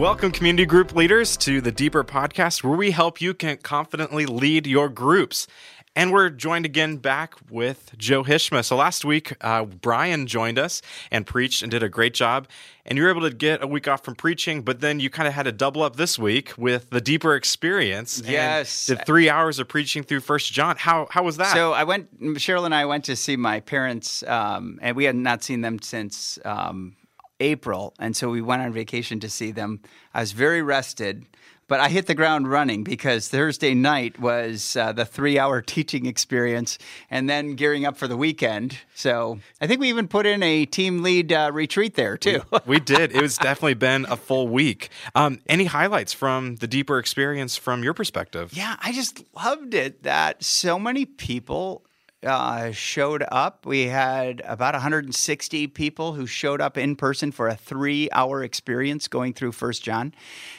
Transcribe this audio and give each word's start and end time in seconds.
Welcome, 0.00 0.32
community 0.32 0.64
group 0.64 0.94
leaders, 0.94 1.36
to 1.36 1.60
the 1.60 1.70
Deeper 1.70 2.02
Podcast, 2.04 2.64
where 2.64 2.74
we 2.74 2.90
help 2.90 3.20
you 3.20 3.34
can 3.34 3.58
confidently 3.58 4.24
lead 4.24 4.66
your 4.66 4.88
groups. 4.88 5.46
And 5.94 6.10
we're 6.10 6.30
joined 6.30 6.64
again 6.64 6.96
back 6.96 7.34
with 7.50 7.92
Joe 7.98 8.24
Hishmeh. 8.24 8.64
So 8.64 8.76
last 8.76 9.04
week, 9.04 9.34
uh, 9.42 9.66
Brian 9.66 10.26
joined 10.26 10.58
us 10.58 10.80
and 11.10 11.26
preached 11.26 11.60
and 11.60 11.70
did 11.70 11.82
a 11.82 11.90
great 11.90 12.14
job. 12.14 12.48
And 12.86 12.96
you 12.96 13.04
were 13.04 13.10
able 13.10 13.28
to 13.28 13.30
get 13.30 13.62
a 13.62 13.66
week 13.66 13.88
off 13.88 14.02
from 14.02 14.14
preaching, 14.14 14.62
but 14.62 14.80
then 14.80 15.00
you 15.00 15.10
kind 15.10 15.28
of 15.28 15.34
had 15.34 15.42
to 15.42 15.52
double 15.52 15.82
up 15.82 15.96
this 15.96 16.18
week 16.18 16.54
with 16.56 16.88
the 16.88 17.02
deeper 17.02 17.34
experience. 17.34 18.22
Yes, 18.24 18.86
did 18.86 19.04
three 19.04 19.28
hours 19.28 19.58
of 19.58 19.68
preaching 19.68 20.02
through 20.02 20.20
First 20.20 20.50
John. 20.50 20.76
How 20.78 21.08
how 21.10 21.24
was 21.24 21.36
that? 21.36 21.52
So 21.52 21.74
I 21.74 21.84
went. 21.84 22.18
Cheryl 22.38 22.64
and 22.64 22.74
I 22.74 22.86
went 22.86 23.04
to 23.04 23.16
see 23.16 23.36
my 23.36 23.60
parents, 23.60 24.22
um, 24.22 24.78
and 24.80 24.96
we 24.96 25.04
had 25.04 25.14
not 25.14 25.44
seen 25.44 25.60
them 25.60 25.78
since 25.82 26.38
um, 26.46 26.96
April, 27.40 27.94
and 27.98 28.16
so 28.16 28.30
we 28.30 28.42
went 28.42 28.62
on 28.62 28.72
vacation 28.72 29.20
to 29.20 29.28
see 29.28 29.50
them. 29.50 29.80
I 30.14 30.20
was 30.20 30.32
very 30.32 30.62
rested 30.62 31.26
but 31.70 31.78
I 31.78 31.88
hit 31.88 32.06
the 32.06 32.16
ground 32.16 32.50
running 32.50 32.82
because 32.82 33.28
Thursday 33.28 33.74
night 33.74 34.18
was 34.18 34.74
uh, 34.74 34.90
the 34.90 35.04
three 35.04 35.38
hour 35.38 35.62
teaching 35.76 36.04
experience 36.04 36.78
and 37.12 37.30
then 37.30 37.54
gearing 37.54 37.86
up 37.86 37.96
for 37.96 38.08
the 38.08 38.16
weekend. 38.16 38.76
So 38.96 39.38
I 39.60 39.68
think 39.68 39.80
we 39.80 39.88
even 39.88 40.08
put 40.08 40.26
in 40.26 40.42
a 40.42 40.66
team 40.66 41.04
lead 41.04 41.32
uh, 41.32 41.52
retreat 41.54 41.94
there 41.94 42.16
too. 42.16 42.42
we, 42.50 42.58
we, 42.66 42.80
did. 42.80 43.14
It 43.14 43.22
was 43.22 43.38
definitely 43.38 43.74
been 43.74 44.04
a 44.06 44.16
full 44.16 44.48
week. 44.48 44.88
Um, 45.14 45.38
any 45.46 45.66
highlights 45.66 46.12
from 46.12 46.56
the 46.56 46.66
deeper 46.66 46.98
experience 46.98 47.56
from 47.56 47.84
your 47.84 47.94
perspective? 47.94 48.52
Yeah, 48.52 48.74
I 48.82 48.90
just 48.90 49.22
loved 49.36 49.72
it 49.72 50.02
that 50.02 50.42
so 50.42 50.76
many 50.76 51.04
people 51.06 51.84
uh, 52.24 52.70
showed 52.72 53.24
up. 53.30 53.66
We 53.66 53.86
had 53.86 54.42
about 54.44 54.74
160 54.74 55.66
people 55.68 56.12
who 56.14 56.26
showed 56.26 56.60
up 56.60 56.76
in 56.76 56.96
person 56.96 57.32
for 57.32 57.48
a 57.48 57.54
three-hour 57.54 58.42
experience 58.42 59.08
going 59.08 59.32
through 59.32 59.52
First 59.52 59.82
John. 59.82 60.14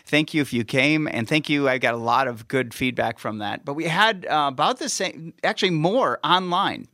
Thank 0.06 0.34
you 0.34 0.42
if 0.42 0.54
you 0.54 0.64
came, 0.64 1.08
and 1.08 1.28
thank 1.28 1.50
you. 1.50 1.70
I 1.70 1.78
got 1.78 1.94
a 1.94 1.98
lot 1.98 2.28
of 2.28 2.48
good 2.48 2.74
feedback 2.74 3.20
from 3.20 3.40
that. 3.40 3.66
But 3.66 3.74
we 3.74 3.86
had 3.86 4.26
uh, 4.26 4.50
about 4.52 4.80
the 4.80 4.90
same, 4.90 5.34
actually 5.44 5.72
more 5.72 6.20
online. 6.24 6.88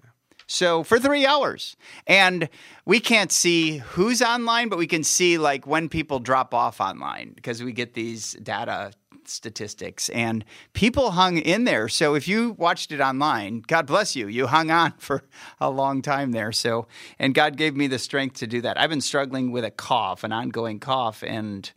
So 0.48 0.84
for 0.84 0.98
three 0.98 1.26
hours. 1.26 1.76
And 2.08 2.50
we 2.86 3.02
can't 3.02 3.32
see 3.32 3.78
who's 3.80 4.22
online, 4.22 4.70
but 4.70 4.78
we 4.78 4.88
can 4.88 5.04
see 5.04 5.38
like 5.38 5.68
when 5.68 5.90
people 5.90 6.20
drop 6.20 6.54
off 6.54 6.80
online 6.80 7.34
because 7.36 7.62
we 7.62 7.74
get 7.74 7.94
these 7.94 8.34
data 8.42 8.94
statistics 9.30 10.10
and 10.10 10.44
people 10.74 11.12
hung 11.12 11.38
in 11.38 11.64
there. 11.64 11.88
So 11.90 12.16
if 12.16 12.28
you 12.28 12.52
watched 12.52 12.92
it 12.92 13.00
online, 13.00 13.64
God 13.66 13.88
bless 13.88 14.16
you. 14.16 14.28
You 14.28 14.48
hung 14.48 14.72
on 14.72 14.92
for 14.98 15.24
a 15.60 15.70
long 15.70 16.02
time 16.02 16.32
there. 16.32 16.52
So, 16.52 16.88
and 17.20 17.34
God 17.34 17.58
gave 17.58 17.76
me 17.76 17.88
the 17.88 18.00
strength 18.00 18.38
to 18.38 18.48
do 18.48 18.62
that. 18.62 18.80
I've 18.80 18.90
been 18.90 19.02
struggling 19.02 19.52
with 19.52 19.66
a 19.66 19.72
cough, 19.72 20.24
an 20.24 20.32
ongoing 20.32 20.80
cough, 20.80 21.24
and 21.24 21.70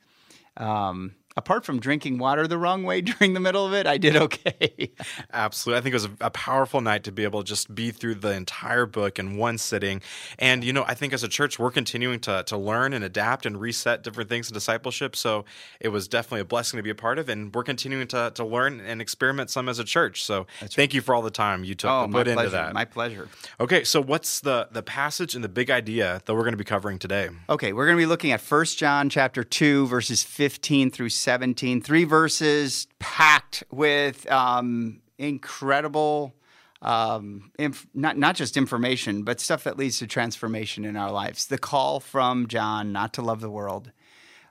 um, 0.56 1.14
apart 1.36 1.64
from 1.64 1.78
drinking 1.78 2.18
water 2.18 2.46
the 2.46 2.58
wrong 2.58 2.82
way 2.82 3.00
during 3.00 3.34
the 3.34 3.40
middle 3.40 3.66
of 3.66 3.72
it, 3.72 3.86
I 3.86 3.98
did 3.98 4.16
okay. 4.16 4.90
Absolutely. 5.32 5.78
I 5.78 5.82
think 5.82 5.92
it 5.92 5.96
was 5.96 6.04
a, 6.06 6.10
a, 6.20 6.30
powerful 6.30 6.80
night 6.80 7.04
to 7.04 7.12
be 7.12 7.24
able 7.24 7.42
to 7.42 7.48
just 7.48 7.74
be 7.74 7.90
through 7.90 8.16
the 8.16 8.32
entire 8.32 8.86
book 8.86 9.18
in 9.18 9.36
one 9.36 9.58
sitting. 9.58 10.00
And, 10.38 10.64
you 10.64 10.72
know, 10.72 10.84
I 10.86 10.94
think 10.94 11.12
as 11.12 11.22
a 11.22 11.28
church, 11.28 11.58
we're 11.58 11.70
continuing 11.70 12.20
to, 12.20 12.42
to 12.46 12.56
learn 12.56 12.92
and 12.92 13.04
adapt 13.04 13.46
and 13.46 13.60
reset 13.60 14.02
different 14.02 14.28
things 14.28 14.48
in 14.48 14.54
discipleship. 14.54 15.14
So 15.16 15.44
it 15.80 15.88
was 15.88 16.08
definitely 16.08 16.40
a 16.40 16.44
blessing 16.44 16.78
to 16.78 16.82
be 16.82 16.90
a 16.90 16.94
part 16.94 17.18
of. 17.18 17.28
And 17.28 17.54
we're 17.54 17.64
continuing 17.64 18.08
to, 18.08 18.32
to 18.34 18.44
learn 18.44 18.80
and 18.80 19.00
experiment 19.00 19.50
some 19.50 19.68
as 19.68 19.78
a 19.78 19.84
church. 19.84 20.24
So 20.24 20.46
That's 20.60 20.74
thank 20.74 20.90
right. 20.90 20.94
you 20.94 21.00
for 21.00 21.14
all 21.14 21.22
the 21.22 21.30
time 21.30 21.64
you 21.64 21.74
took 21.74 21.90
oh, 21.90 22.06
to 22.06 22.12
put 22.12 22.28
into 22.28 22.48
that. 22.48 22.72
My 22.72 22.84
pleasure. 22.84 23.28
Okay. 23.58 23.84
So 23.84 24.00
what's 24.02 24.40
the, 24.40 24.68
the 24.72 24.82
passage 24.82 25.34
and 25.34 25.44
the 25.44 25.48
big 25.48 25.70
idea 25.70 26.22
that 26.24 26.34
we're 26.34 26.42
going 26.42 26.52
to 26.52 26.58
be 26.58 26.64
covering 26.64 26.98
today? 26.98 27.28
Okay. 27.48 27.72
We're 27.72 27.86
going 27.86 27.98
to 27.98 28.02
be 28.02 28.06
looking 28.06 28.32
at 28.32 28.40
1 28.40 28.64
John 28.76 29.08
chapter 29.08 29.44
2, 29.44 29.86
verses 29.86 30.22
15 30.22 30.90
through 30.90 31.10
17. 31.20 31.82
Three 31.82 32.04
verses 32.04 32.86
packed 32.98 33.64
with 33.70 34.30
um, 34.30 35.00
incredible, 35.18 36.34
um, 36.82 37.52
inf- 37.58 37.86
not 37.94 38.16
not 38.16 38.36
just 38.36 38.56
information, 38.56 39.22
but 39.22 39.40
stuff 39.40 39.64
that 39.64 39.76
leads 39.76 39.98
to 39.98 40.06
transformation 40.06 40.84
in 40.84 40.96
our 40.96 41.10
lives. 41.10 41.46
The 41.46 41.58
call 41.58 42.00
from 42.00 42.46
John 42.46 42.92
not 42.92 43.12
to 43.14 43.22
love 43.22 43.40
the 43.40 43.50
world 43.50 43.92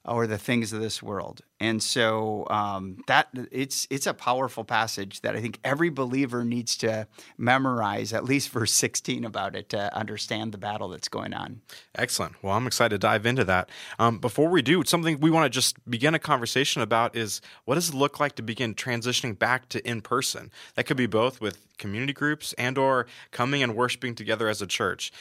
or 0.05 0.27
the 0.27 0.37
things 0.37 0.71
of 0.73 0.81
this 0.81 1.03
world. 1.03 1.41
And 1.59 1.83
so 1.83 2.47
um, 2.49 3.03
that 3.07 3.27
it's 3.51 3.85
it's 3.89 4.07
a 4.07 4.13
powerful 4.13 4.63
passage 4.63 5.21
that 5.21 5.35
I 5.35 5.41
think 5.41 5.59
every 5.63 5.89
believer 5.89 6.45
needs 6.45 6.77
to 6.77 7.07
memorize 7.37 8.13
at 8.13 8.23
least 8.23 8.49
verse 8.49 8.71
16 8.71 9.25
about 9.25 9.55
it 9.55 9.67
to 9.69 9.95
understand 9.95 10.53
the 10.53 10.57
battle 10.57 10.87
that's 10.87 11.09
going 11.09 11.33
on. 11.33 11.61
Excellent. 11.95 12.41
Well, 12.41 12.53
I'm 12.53 12.65
excited 12.65 12.89
to 12.89 12.97
dive 12.97 13.25
into 13.25 13.43
that. 13.43 13.69
Um, 13.97 14.19
before 14.19 14.49
we 14.49 14.61
do, 14.61 14.83
something 14.85 15.19
we 15.19 15.29
want 15.29 15.45
to 15.45 15.49
just 15.49 15.77
begin 15.89 16.15
a 16.15 16.19
conversation 16.19 16.81
about 16.81 17.15
is 17.15 17.41
what 17.65 17.75
does 17.75 17.89
it 17.89 17.95
look 17.95 18.21
like 18.21 18.35
to 18.35 18.41
begin 18.41 18.73
transitioning 18.73 19.37
back 19.37 19.67
to 19.69 19.85
in 19.85 20.01
person? 20.01 20.51
That 20.75 20.85
could 20.85 20.97
be 20.97 21.07
both 21.07 21.41
with 21.41 21.65
community 21.77 22.13
groups 22.13 22.53
and 22.53 22.77
or 22.77 23.05
coming 23.31 23.63
and 23.63 23.75
worshiping 23.75 24.13
together 24.13 24.49
as 24.49 24.61
a 24.61 24.67
church. 24.67 25.11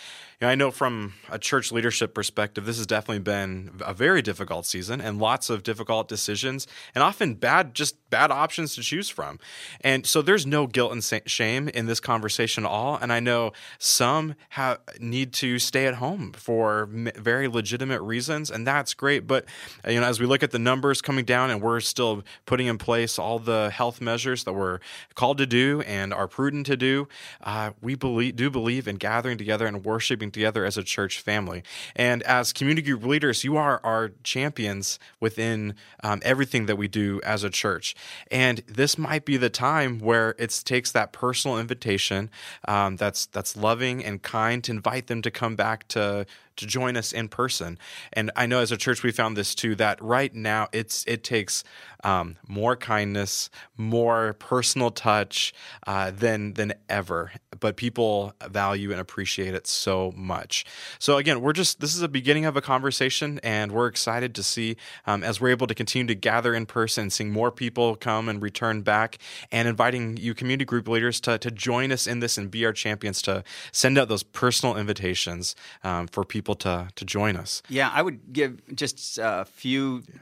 You 0.41 0.47
know, 0.47 0.51
I 0.51 0.55
know 0.57 0.71
from 0.71 1.15
a 1.31 1.39
church 1.39 1.71
leadership 1.71 2.15
perspective, 2.15 2.65
this 2.65 2.77
has 2.77 2.87
definitely 2.87 3.21
been 3.21 3.81
a 3.81 3.95
very 3.95 4.23
difficult 4.23 4.67
season 4.67 5.01
and 5.01 5.19
lots 5.19 5.51
of 5.51 5.63
difficult 5.63 6.09
decisions 6.09 6.28
and 6.35 7.03
often 7.03 7.35
bad, 7.35 7.75
just 7.75 7.97
bad 8.11 8.31
options 8.31 8.75
to 8.75 8.83
choose 8.83 9.09
from. 9.09 9.39
And 9.81 10.07
so 10.07 10.23
there's 10.23 10.47
no 10.47 10.67
guilt 10.67 10.93
and 10.93 11.23
shame 11.27 11.69
in 11.69 11.87
this 11.87 12.01
conversation 12.01 12.65
at 12.65 12.71
all. 12.71 12.97
And 12.97 13.13
I 13.13 13.21
know 13.21 13.53
some 13.79 14.35
have, 14.51 14.79
need 14.99 15.33
to 15.35 15.59
stay 15.59 15.87
at 15.87 15.95
home 15.95 16.33
for 16.33 16.89
very 16.91 17.49
legitimate 17.49 18.01
reasons, 18.03 18.51
and 18.51 18.67
that's 18.67 18.95
great. 18.95 19.27
But 19.27 19.45
you 19.87 20.01
know, 20.01 20.07
as 20.07 20.21
we 20.21 20.27
look 20.27 20.43
at 20.43 20.51
the 20.51 20.59
numbers 20.59 21.01
coming 21.01 21.25
down, 21.25 21.51
and 21.51 21.63
we're 21.63 21.81
still 21.81 22.23
putting 22.47 22.67
in 22.67 22.79
place 22.79 23.19
all 23.19 23.39
the 23.39 23.71
health 23.71 24.01
measures 24.01 24.45
that 24.45 24.53
we're 24.53 24.81
called 25.15 25.39
to 25.39 25.47
do 25.47 25.83
and 25.83 26.13
are 26.13 26.29
prudent 26.29 26.67
to 26.67 26.77
do, 26.77 27.09
uh, 27.43 27.71
we 27.81 27.95
believe 27.95 28.37
do 28.37 28.51
believe 28.51 28.89
in 28.89 28.97
gathering 28.97 29.39
together 29.39 29.67
and 29.67 29.85
worshiping 29.85 30.31
together 30.31 30.65
as 30.65 30.77
a 30.77 30.83
church 30.83 31.21
family. 31.21 31.63
And 31.97 32.23
as 32.25 32.53
community 32.53 32.91
group 32.91 33.05
leaders, 33.05 33.45
you 33.45 33.57
are 33.57 33.81
our 33.85 34.13
champions 34.23 34.99
within 35.21 35.75
um, 36.03 36.18
everything 36.23 36.67
that 36.67 36.77
we 36.77 36.89
do 36.89 37.21
as 37.25 37.45
a 37.45 37.51
church. 37.51 37.95
And 38.31 38.63
this 38.67 38.99
might 38.99 39.25
be 39.25 39.37
the 39.37 39.51
time 39.51 39.99
where 39.99 40.35
it 40.39 40.63
takes 40.65 40.93
that 40.93 41.13
personal 41.13 41.59
invitation 41.59 42.31
um, 42.67 42.97
that's 42.97 43.27
that's 43.27 43.57
loving 43.57 44.05
and 44.05 44.23
kind 44.23 44.63
to 44.65 44.73
invite 44.73 45.07
them 45.07 45.23
to 45.23 45.31
come 45.31 45.57
back 45.57 45.89
to 45.89 46.27
to 46.59 46.67
join 46.67 46.97
us 46.97 47.13
in 47.13 47.29
person. 47.29 47.79
And 48.13 48.31
I 48.37 48.47
know 48.47 48.61
as 48.61 48.71
a 48.71 48.77
church 48.77 49.03
we 49.03 49.13
found 49.13 49.37
this 49.37 49.55
too 49.55 49.75
that 49.77 50.03
right 50.03 50.35
now 50.35 50.69
it's 50.73 51.05
it 51.07 51.25
takes 51.25 51.65
um, 52.05 52.37
more 52.47 52.77
kindness, 52.77 53.51
more 53.77 54.35
personal 54.35 54.91
touch 54.91 55.53
uh, 55.87 56.11
than 56.11 56.55
than 56.55 56.75
ever. 56.89 57.33
But 57.59 57.77
people 57.77 58.35
value 58.49 58.93
and 58.93 59.01
appreciate 59.01 59.55
it 59.55 59.67
so 59.67 60.13
much. 60.17 60.65
So 60.99 61.17
again, 61.17 61.41
we're 61.41 61.53
just 61.53 61.81
this 61.81 61.95
is 61.95 62.03
a 62.03 62.09
beginning 62.09 62.45
of 62.45 62.57
a 62.57 62.61
conversation, 62.61 63.41
and 63.43 63.73
we're 63.73 63.89
excited 63.89 64.35
to 64.37 64.43
see 64.43 64.77
um, 65.07 65.25
as 65.25 65.41
we're 65.41 65.49
able 65.51 65.67
to 65.67 65.75
continue 65.75 66.07
to 66.07 66.15
gather 66.15 66.55
in 66.55 66.67
person, 66.67 67.11
seeing 67.11 67.31
more 67.31 67.51
people 67.51 67.97
come 67.97 68.29
and 68.29 68.41
return 68.41 68.83
back, 68.83 69.19
and 69.51 69.67
inviting 69.67 70.17
you 70.17 70.35
community 70.35 70.65
group 70.65 70.87
leaders 70.87 71.21
to 71.23 71.39
to 71.39 71.51
join 71.51 71.91
us 71.91 72.07
in 72.07 72.21
this 72.21 72.39
and 72.39 72.51
be 72.51 72.65
our 72.65 72.73
champions 72.73 73.21
to 73.23 73.43
send 73.73 73.99
out 73.99 74.09
those 74.09 74.23
personal 74.23 74.77
invitations 74.77 75.57
um, 75.83 76.07
for 76.07 76.25
people 76.25 76.48
to 76.57 76.89
to 76.95 77.05
join 77.05 77.37
us. 77.37 77.63
Yeah, 77.69 77.91
I 77.93 78.03
would 78.03 78.33
give 78.33 78.61
just 78.75 79.19
a 79.21 79.45
few. 79.45 80.03
Yeah 80.09 80.21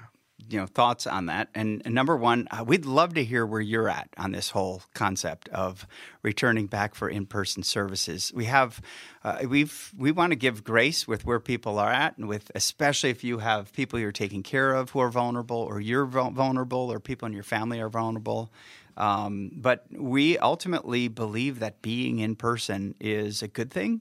you 0.48 0.58
know 0.58 0.66
thoughts 0.66 1.06
on 1.06 1.26
that. 1.26 1.48
And, 1.54 1.82
and 1.84 1.94
number 1.94 2.16
one, 2.16 2.48
uh, 2.50 2.64
we'd 2.64 2.86
love 2.86 3.14
to 3.14 3.24
hear 3.24 3.44
where 3.44 3.60
you're 3.60 3.88
at 3.88 4.08
on 4.16 4.32
this 4.32 4.50
whole 4.50 4.82
concept 4.94 5.48
of 5.48 5.86
returning 6.22 6.66
back 6.66 6.94
for 6.94 7.08
in-person 7.08 7.62
services. 7.62 8.32
We 8.34 8.44
have 8.46 8.80
uh, 9.24 9.38
we've 9.48 9.92
we 9.96 10.12
want 10.12 10.32
to 10.32 10.36
give 10.36 10.64
grace 10.64 11.08
with 11.08 11.24
where 11.24 11.40
people 11.40 11.78
are 11.78 11.92
at, 11.92 12.16
and 12.18 12.28
with 12.28 12.50
especially 12.54 13.10
if 13.10 13.24
you 13.24 13.38
have 13.38 13.72
people 13.72 13.98
you're 13.98 14.12
taking 14.12 14.42
care 14.42 14.74
of 14.74 14.90
who 14.90 15.00
are 15.00 15.10
vulnerable, 15.10 15.58
or 15.58 15.80
you're 15.80 16.06
vulnerable, 16.06 16.92
or 16.92 17.00
people 17.00 17.26
in 17.26 17.32
your 17.32 17.42
family 17.42 17.80
are 17.80 17.88
vulnerable. 17.88 18.52
Um, 18.96 19.50
but 19.54 19.84
we 19.90 20.38
ultimately 20.38 21.08
believe 21.08 21.58
that 21.58 21.82
being 21.82 22.18
in 22.18 22.34
person 22.34 22.94
is 22.98 23.42
a 23.42 23.48
good 23.48 23.70
thing, 23.70 24.00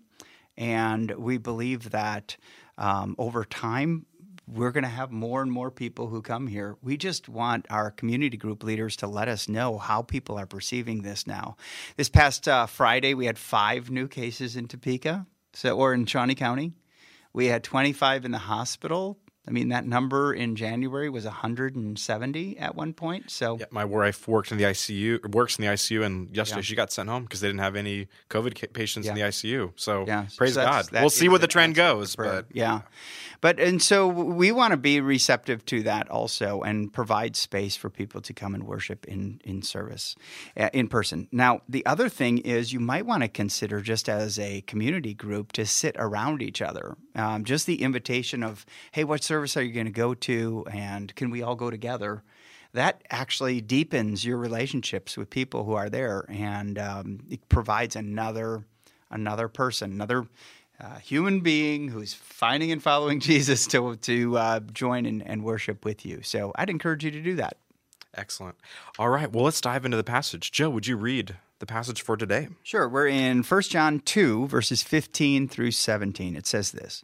and 0.57 1.11
we 1.11 1.37
believe 1.37 1.91
that 1.91 2.37
um, 2.77 3.15
over 3.17 3.43
time 3.45 4.05
we're 4.47 4.71
going 4.71 4.83
to 4.83 4.89
have 4.89 5.11
more 5.11 5.41
and 5.41 5.51
more 5.51 5.71
people 5.71 6.07
who 6.07 6.21
come 6.21 6.47
here. 6.47 6.75
We 6.81 6.97
just 6.97 7.27
want 7.27 7.65
our 7.69 7.91
community 7.91 8.37
group 8.37 8.63
leaders 8.63 8.95
to 8.97 9.07
let 9.07 9.27
us 9.27 9.49
know 9.49 9.77
how 9.77 10.03
people 10.03 10.37
are 10.37 10.45
perceiving 10.45 11.01
this 11.01 11.25
now. 11.25 11.57
This 11.97 12.09
past 12.09 12.47
uh, 12.47 12.67
Friday, 12.67 13.13
we 13.13 13.25
had 13.25 13.39
five 13.39 13.89
new 13.89 14.07
cases 14.07 14.55
in 14.55 14.67
Topeka, 14.67 15.25
so 15.53 15.75
or 15.75 15.93
in 15.93 16.05
Shawnee 16.05 16.35
County. 16.35 16.73
We 17.33 17.47
had 17.47 17.63
25 17.63 18.25
in 18.25 18.31
the 18.31 18.37
hospital. 18.37 19.17
I 19.47 19.51
mean, 19.51 19.69
that 19.69 19.85
number 19.85 20.33
in 20.33 20.55
January 20.55 21.09
was 21.09 21.25
170 21.25 22.57
at 22.57 22.75
one 22.75 22.93
point. 22.93 23.29
So, 23.29 23.57
yeah, 23.59 23.65
my 23.71 23.85
wife 23.85 24.27
worked 24.27 24.51
in 24.51 24.57
the 24.57 24.63
ICU, 24.63 25.33
works 25.33 25.57
in 25.57 25.65
the 25.65 25.71
ICU, 25.71 26.03
and 26.03 26.35
yesterday 26.35 26.59
yeah. 26.59 26.63
she 26.63 26.75
got 26.75 26.91
sent 26.91 27.09
home 27.09 27.23
because 27.23 27.41
they 27.41 27.47
didn't 27.47 27.59
have 27.59 27.75
any 27.75 28.07
COVID 28.29 28.73
patients 28.73 29.05
yeah. 29.05 29.11
in 29.11 29.17
the 29.17 29.23
ICU. 29.23 29.73
So, 29.75 30.05
praise 30.37 30.55
so 30.55 30.65
God. 30.65 30.87
We'll 30.91 31.09
see 31.09 31.29
where 31.29 31.39
the 31.39 31.47
trend 31.47 31.75
goes, 31.75 32.15
but 32.15 32.47
yeah. 32.51 32.81
But 33.41 33.59
and 33.59 33.81
so 33.81 34.07
we 34.07 34.51
want 34.51 34.71
to 34.71 34.77
be 34.77 34.99
receptive 35.01 35.65
to 35.65 35.83
that 35.83 36.09
also, 36.09 36.61
and 36.61 36.91
provide 36.91 37.35
space 37.35 37.75
for 37.75 37.91
people 37.91 38.21
to 38.21 38.33
come 38.33 38.55
and 38.55 38.63
worship 38.63 39.05
in 39.05 39.39
in 39.43 39.61
service, 39.61 40.15
uh, 40.57 40.69
in 40.73 40.87
person. 40.87 41.27
Now, 41.31 41.61
the 41.69 41.85
other 41.85 42.09
thing 42.09 42.39
is 42.39 42.73
you 42.73 42.79
might 42.79 43.05
want 43.05 43.21
to 43.21 43.29
consider 43.29 43.81
just 43.81 44.09
as 44.09 44.39
a 44.39 44.61
community 44.61 45.13
group 45.13 45.51
to 45.53 45.65
sit 45.65 45.95
around 45.99 46.41
each 46.41 46.61
other. 46.61 46.97
Um, 47.15 47.43
just 47.43 47.65
the 47.65 47.81
invitation 47.81 48.43
of, 48.43 48.65
hey, 48.91 49.03
what 49.03 49.23
service 49.35 49.57
are 49.57 49.63
you 49.63 49.73
going 49.73 49.85
to 49.85 49.91
go 49.91 50.13
to, 50.13 50.65
and 50.71 51.13
can 51.13 51.29
we 51.29 51.41
all 51.41 51.55
go 51.55 51.69
together? 51.69 52.23
That 52.71 53.03
actually 53.09 53.59
deepens 53.59 54.23
your 54.23 54.37
relationships 54.37 55.17
with 55.17 55.29
people 55.29 55.65
who 55.65 55.73
are 55.73 55.89
there, 55.89 56.25
and 56.29 56.79
um, 56.79 57.19
it 57.29 57.49
provides 57.49 57.97
another 57.97 58.63
another 59.11 59.49
person, 59.49 59.91
another 59.91 60.25
uh, 60.79 60.99
human 60.99 61.41
being 61.41 61.89
who's 61.89 62.13
finding 62.13 62.71
and 62.71 62.81
following 62.81 63.19
Jesus 63.29 63.67
to 63.67 63.97
to 63.97 64.37
uh, 64.37 64.59
join 64.71 65.05
and, 65.05 65.21
and 65.27 65.43
worship 65.43 65.83
with 65.83 66.05
you. 66.05 66.21
So 66.21 66.53
I'd 66.55 66.69
encourage 66.69 67.03
you 67.03 67.11
to 67.11 67.21
do 67.21 67.35
that. 67.35 67.57
Excellent. 68.13 68.55
All 68.97 69.09
right. 69.09 69.29
Well, 69.29 69.43
let's 69.43 69.59
dive 69.59 69.83
into 69.83 69.97
the 69.97 70.03
passage. 70.05 70.53
Joe, 70.53 70.69
would 70.69 70.87
you 70.87 70.95
read 70.95 71.35
the 71.59 71.65
passage 71.65 72.01
for 72.01 72.15
today? 72.15 72.47
Sure. 72.63 72.87
We're 72.87 73.07
in 73.07 73.43
1 73.43 73.61
John 73.63 73.99
2, 73.99 74.47
verses 74.47 74.81
15 74.81 75.49
through 75.49 75.71
17. 75.71 76.37
It 76.37 76.47
says 76.47 76.71
this 76.71 77.03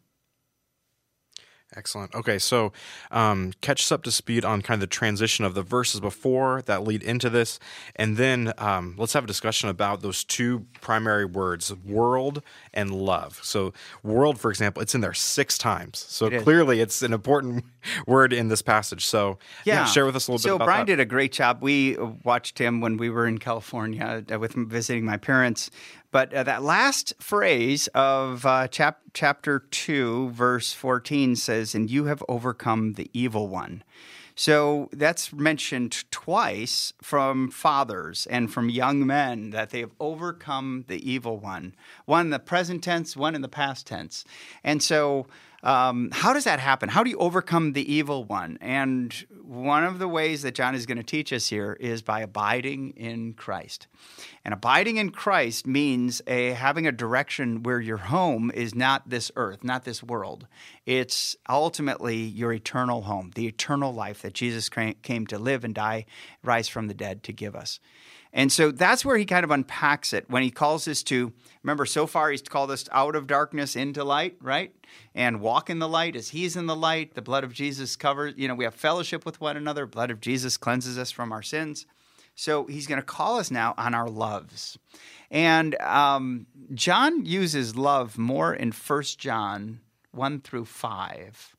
Excellent. 1.73 2.13
Okay, 2.13 2.37
so 2.37 2.73
um, 3.11 3.53
catch 3.61 3.81
us 3.83 3.93
up 3.93 4.03
to 4.03 4.11
speed 4.11 4.43
on 4.43 4.61
kind 4.61 4.75
of 4.75 4.81
the 4.81 4.93
transition 4.93 5.45
of 5.45 5.53
the 5.53 5.63
verses 5.63 6.01
before 6.01 6.61
that 6.63 6.83
lead 6.83 7.01
into 7.01 7.29
this, 7.29 7.59
and 7.95 8.17
then 8.17 8.51
um, 8.57 8.95
let's 8.97 9.13
have 9.13 9.23
a 9.23 9.27
discussion 9.27 9.69
about 9.69 10.01
those 10.01 10.25
two 10.25 10.65
primary 10.81 11.23
words, 11.23 11.73
world 11.73 12.43
and 12.73 12.93
love. 12.93 13.39
So, 13.41 13.71
world, 14.03 14.37
for 14.37 14.49
example, 14.49 14.81
it's 14.81 14.93
in 14.93 14.99
there 14.99 15.13
six 15.13 15.57
times. 15.57 16.05
So 16.09 16.25
it 16.25 16.43
clearly, 16.43 16.81
it's 16.81 17.01
an 17.03 17.13
important 17.13 17.63
word 18.05 18.33
in 18.33 18.49
this 18.49 18.61
passage. 18.61 19.05
So, 19.05 19.39
yeah, 19.63 19.75
yeah 19.75 19.85
share 19.85 20.05
with 20.05 20.17
us 20.17 20.27
a 20.27 20.31
little 20.31 20.39
so 20.39 20.57
bit. 20.57 20.63
So, 20.63 20.65
Brian 20.65 20.81
that. 20.81 20.97
did 20.97 20.99
a 20.99 21.05
great 21.05 21.31
job. 21.31 21.61
We 21.61 21.95
watched 22.23 22.59
him 22.59 22.81
when 22.81 22.97
we 22.97 23.09
were 23.09 23.27
in 23.27 23.37
California 23.37 24.25
uh, 24.29 24.39
with 24.39 24.53
visiting 24.53 25.05
my 25.05 25.15
parents. 25.15 25.71
But 26.11 26.33
uh, 26.33 26.43
that 26.43 26.61
last 26.61 27.13
phrase 27.19 27.87
of 27.95 28.45
uh, 28.45 28.67
chap- 28.67 29.01
chapter 29.13 29.59
2, 29.59 30.29
verse 30.29 30.73
14 30.73 31.35
says, 31.37 31.73
And 31.73 31.89
you 31.89 32.05
have 32.05 32.23
overcome 32.27 32.93
the 32.93 33.09
evil 33.13 33.47
one. 33.47 33.83
So 34.35 34.89
that's 34.91 35.33
mentioned 35.33 36.09
twice 36.09 36.93
from 37.01 37.51
fathers 37.51 38.27
and 38.27 38.51
from 38.51 38.69
young 38.69 39.05
men 39.05 39.51
that 39.51 39.69
they 39.69 39.79
have 39.81 39.91
overcome 39.99 40.85
the 40.87 41.09
evil 41.09 41.37
one. 41.37 41.75
One 42.05 42.27
in 42.27 42.29
the 42.31 42.39
present 42.39 42.83
tense, 42.83 43.15
one 43.15 43.35
in 43.35 43.41
the 43.41 43.47
past 43.47 43.87
tense. 43.87 44.23
And 44.63 44.81
so 44.81 45.27
um, 45.63 46.09
how 46.11 46.33
does 46.33 46.45
that 46.45 46.59
happen? 46.59 46.89
How 46.89 47.03
do 47.03 47.09
you 47.09 47.17
overcome 47.17 47.73
the 47.73 47.93
evil 47.93 48.23
one? 48.23 48.57
And 48.61 49.13
one 49.43 49.83
of 49.83 49.99
the 49.99 50.07
ways 50.07 50.41
that 50.41 50.55
John 50.55 50.73
is 50.73 50.85
going 50.85 50.97
to 50.97 51.03
teach 51.03 51.31
us 51.31 51.47
here 51.47 51.77
is 51.79 52.01
by 52.01 52.21
abiding 52.21 52.91
in 52.91 53.33
Christ. 53.33 53.87
And 54.43 54.53
abiding 54.53 54.97
in 54.97 55.11
Christ 55.11 55.67
means 55.67 56.21
a, 56.25 56.51
having 56.51 56.87
a 56.87 56.91
direction 56.91 57.61
where 57.61 57.79
your 57.79 57.97
home 57.97 58.51
is 58.53 58.73
not 58.73 59.09
this 59.09 59.31
earth, 59.35 59.63
not 59.63 59.83
this 59.83 60.01
world. 60.01 60.47
It's 60.85 61.35
ultimately 61.47 62.17
your 62.17 62.53
eternal 62.53 63.03
home, 63.03 63.31
the 63.35 63.47
eternal 63.47 63.93
life 63.93 64.23
that 64.23 64.33
Jesus 64.33 64.69
came 64.69 65.27
to 65.27 65.37
live 65.37 65.63
and 65.63 65.75
die, 65.75 66.05
rise 66.43 66.67
from 66.67 66.87
the 66.87 66.95
dead 66.95 67.21
to 67.23 67.33
give 67.33 67.55
us. 67.55 67.79
And 68.33 68.51
so 68.51 68.71
that's 68.71 69.03
where 69.03 69.17
he 69.17 69.25
kind 69.25 69.43
of 69.43 69.51
unpacks 69.51 70.13
it 70.13 70.29
when 70.29 70.41
he 70.41 70.51
calls 70.51 70.87
us 70.87 71.03
to 71.03 71.33
remember 71.63 71.85
so 71.85 72.07
far 72.07 72.31
he's 72.31 72.41
called 72.41 72.71
us 72.71 72.85
out 72.91 73.15
of 73.15 73.27
darkness 73.27 73.75
into 73.75 74.03
light, 74.03 74.37
right? 74.41 74.73
And 75.13 75.41
walk 75.41 75.69
in 75.69 75.79
the 75.79 75.89
light 75.89 76.15
as 76.15 76.29
he's 76.29 76.55
in 76.55 76.65
the 76.65 76.75
light. 76.75 77.13
The 77.13 77.21
blood 77.21 77.43
of 77.43 77.53
Jesus 77.53 77.95
covers, 77.95 78.33
you 78.37 78.47
know, 78.47 78.55
we 78.55 78.63
have 78.63 78.73
fellowship 78.73 79.25
with 79.25 79.41
one 79.41 79.57
another. 79.57 79.85
Blood 79.85 80.11
of 80.11 80.21
Jesus 80.21 80.55
cleanses 80.55 80.97
us 80.97 81.11
from 81.11 81.31
our 81.31 81.41
sins. 81.41 81.85
So 82.35 82.65
he's 82.65 82.87
going 82.87 82.99
to 82.99 83.05
call 83.05 83.37
us 83.37 83.51
now 83.51 83.73
on 83.77 83.93
our 83.93 84.09
loves. 84.09 84.77
And 85.29 85.75
um, 85.81 86.47
John 86.73 87.25
uses 87.25 87.75
love 87.75 88.17
more 88.17 88.53
in 88.53 88.71
First 88.71 89.19
John 89.19 89.81
1 90.11 90.41
through 90.41 90.65
5 90.65 91.55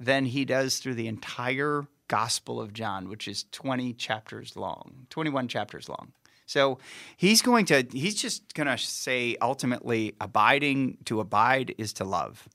than 0.00 0.24
he 0.26 0.44
does 0.44 0.78
through 0.78 0.94
the 0.94 1.08
entire 1.08 1.86
Gospel 2.08 2.60
of 2.60 2.72
John, 2.72 3.08
which 3.08 3.28
is 3.28 3.44
20 3.52 3.92
chapters 3.94 4.56
long, 4.56 5.06
21 5.10 5.48
chapters 5.48 5.88
long. 5.88 6.12
So 6.46 6.78
he's 7.16 7.42
going 7.42 7.66
to, 7.66 7.86
he's 7.92 8.14
just 8.14 8.54
going 8.54 8.66
to 8.66 8.78
say 8.78 9.36
ultimately, 9.40 10.14
abiding, 10.20 10.96
to 11.04 11.20
abide 11.20 11.74
is 11.76 11.92
to 11.94 12.04
love. 12.04 12.48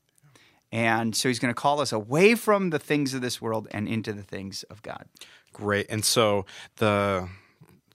And 0.71 1.15
so 1.15 1.29
he's 1.29 1.37
going 1.37 1.53
to 1.53 1.59
call 1.59 1.79
us 1.79 1.91
away 1.91 2.33
from 2.33 2.71
the 2.71 2.79
things 2.79 3.13
of 3.13 3.21
this 3.21 3.39
world 3.39 3.67
and 3.69 3.87
into 3.87 4.11
the 4.11 4.23
things 4.23 4.63
of 4.63 4.81
God. 4.81 5.05
Great. 5.53 5.85
And 5.89 6.03
so 6.03 6.47
the 6.77 7.29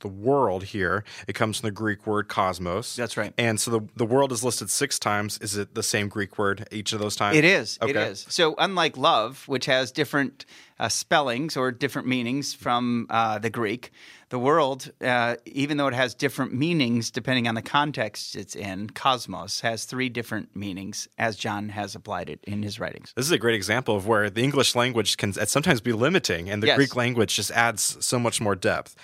the 0.00 0.08
world 0.08 0.64
here. 0.64 1.04
It 1.26 1.34
comes 1.34 1.58
from 1.58 1.68
the 1.68 1.72
Greek 1.72 2.06
word 2.06 2.28
cosmos. 2.28 2.96
That's 2.96 3.16
right. 3.16 3.32
And 3.36 3.60
so 3.60 3.70
the, 3.70 3.80
the 3.96 4.06
world 4.06 4.32
is 4.32 4.44
listed 4.44 4.70
six 4.70 4.98
times. 4.98 5.38
Is 5.38 5.56
it 5.56 5.74
the 5.74 5.82
same 5.82 6.08
Greek 6.08 6.38
word 6.38 6.68
each 6.70 6.92
of 6.92 7.00
those 7.00 7.16
times? 7.16 7.36
It 7.36 7.44
is. 7.44 7.78
Okay. 7.82 7.90
It 7.90 7.96
is. 7.96 8.26
So 8.28 8.54
unlike 8.58 8.96
love, 8.96 9.42
which 9.46 9.66
has 9.66 9.90
different 9.90 10.46
uh, 10.78 10.88
spellings 10.88 11.56
or 11.56 11.70
different 11.70 12.08
meanings 12.08 12.54
from 12.54 13.06
uh, 13.10 13.38
the 13.38 13.50
Greek, 13.50 13.90
the 14.30 14.38
world, 14.38 14.90
uh, 15.00 15.36
even 15.46 15.76
though 15.76 15.86
it 15.86 15.94
has 15.94 16.14
different 16.14 16.52
meanings 16.52 17.10
depending 17.10 17.48
on 17.48 17.54
the 17.54 17.62
context 17.62 18.36
it's 18.36 18.54
in, 18.54 18.90
cosmos 18.90 19.60
has 19.60 19.84
three 19.84 20.08
different 20.08 20.54
meanings 20.54 21.08
as 21.18 21.36
John 21.36 21.70
has 21.70 21.94
applied 21.94 22.28
it 22.28 22.40
in 22.44 22.62
his 22.62 22.78
writings. 22.78 23.12
This 23.16 23.26
is 23.26 23.32
a 23.32 23.38
great 23.38 23.54
example 23.54 23.96
of 23.96 24.06
where 24.06 24.28
the 24.28 24.42
English 24.42 24.74
language 24.74 25.16
can 25.16 25.32
sometimes 25.32 25.80
be 25.80 25.92
limiting 25.92 26.50
and 26.50 26.62
the 26.62 26.68
yes. 26.68 26.76
Greek 26.76 26.94
language 26.94 27.36
just 27.36 27.50
adds 27.52 27.96
so 28.04 28.18
much 28.18 28.40
more 28.40 28.54
depth. 28.54 28.94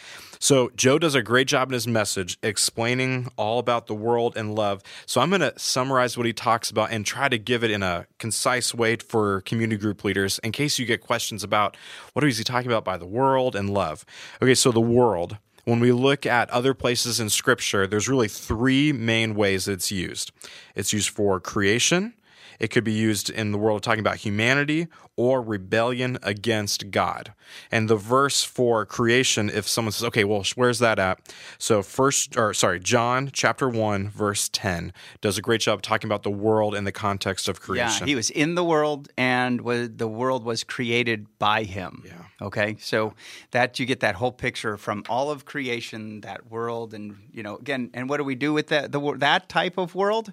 So 0.44 0.70
Joe 0.76 0.98
does 0.98 1.14
a 1.14 1.22
great 1.22 1.48
job 1.48 1.70
in 1.70 1.72
his 1.72 1.88
message 1.88 2.36
explaining 2.42 3.28
all 3.38 3.58
about 3.58 3.86
the 3.86 3.94
world 3.94 4.36
and 4.36 4.54
love. 4.54 4.82
So 5.06 5.22
I'm 5.22 5.30
going 5.30 5.40
to 5.40 5.58
summarize 5.58 6.18
what 6.18 6.26
he 6.26 6.34
talks 6.34 6.70
about 6.70 6.90
and 6.90 7.06
try 7.06 7.30
to 7.30 7.38
give 7.38 7.64
it 7.64 7.70
in 7.70 7.82
a 7.82 8.06
concise 8.18 8.74
way 8.74 8.96
for 8.96 9.40
community 9.42 9.80
group 9.80 10.04
leaders 10.04 10.38
in 10.40 10.52
case 10.52 10.78
you 10.78 10.84
get 10.84 11.00
questions 11.00 11.42
about 11.42 11.63
what 12.12 12.24
is 12.24 12.38
he 12.38 12.44
talking 12.44 12.70
about 12.70 12.84
by 12.84 12.96
the 12.96 13.06
world 13.06 13.54
and 13.56 13.70
love. 13.70 14.04
Okay, 14.42 14.54
so 14.54 14.72
the 14.72 14.80
world 14.80 15.38
when 15.64 15.80
we 15.80 15.92
look 15.92 16.26
at 16.26 16.50
other 16.50 16.74
places 16.74 17.18
in 17.18 17.30
scripture, 17.30 17.86
there's 17.86 18.08
really 18.08 18.28
three 18.28 18.92
main 18.92 19.34
ways 19.34 19.66
it's 19.66 19.90
used. 19.90 20.30
It's 20.74 20.92
used 20.92 21.08
for 21.08 21.40
creation, 21.40 22.14
it 22.58 22.68
could 22.68 22.84
be 22.84 22.92
used 22.92 23.30
in 23.30 23.52
the 23.52 23.58
world 23.58 23.76
of 23.76 23.82
talking 23.82 24.00
about 24.00 24.16
humanity 24.16 24.88
or 25.16 25.40
rebellion 25.40 26.18
against 26.22 26.90
God. 26.90 27.32
And 27.70 27.88
the 27.88 27.96
verse 27.96 28.42
for 28.42 28.84
creation, 28.84 29.48
if 29.48 29.68
someone 29.68 29.92
says, 29.92 30.04
okay, 30.04 30.24
well, 30.24 30.44
where's 30.56 30.80
that 30.80 30.98
at? 30.98 31.20
So 31.58 31.82
first, 31.82 32.36
or 32.36 32.52
sorry, 32.52 32.80
John 32.80 33.30
chapter 33.32 33.68
1, 33.68 34.08
verse 34.08 34.48
10 34.48 34.92
does 35.20 35.38
a 35.38 35.42
great 35.42 35.60
job 35.60 35.82
talking 35.82 36.08
about 36.08 36.24
the 36.24 36.30
world 36.30 36.74
in 36.74 36.84
the 36.84 36.92
context 36.92 37.48
of 37.48 37.60
creation. 37.60 38.06
Yeah, 38.06 38.10
he 38.10 38.14
was 38.16 38.30
in 38.30 38.56
the 38.56 38.64
world 38.64 39.08
and 39.16 39.60
was, 39.60 39.90
the 39.94 40.08
world 40.08 40.44
was 40.44 40.64
created 40.64 41.26
by 41.38 41.62
him. 41.62 42.02
Yeah. 42.04 42.14
Okay. 42.42 42.76
So 42.80 43.14
that 43.52 43.78
you 43.78 43.86
get 43.86 44.00
that 44.00 44.16
whole 44.16 44.32
picture 44.32 44.76
from 44.76 45.04
all 45.08 45.30
of 45.30 45.44
creation, 45.44 46.22
that 46.22 46.50
world. 46.50 46.92
And, 46.92 47.16
you 47.32 47.42
know, 47.44 47.56
again, 47.56 47.90
and 47.94 48.08
what 48.08 48.16
do 48.16 48.24
we 48.24 48.34
do 48.34 48.52
with 48.52 48.68
that, 48.68 48.90
the, 48.90 49.16
that 49.18 49.48
type 49.48 49.78
of 49.78 49.94
world? 49.94 50.32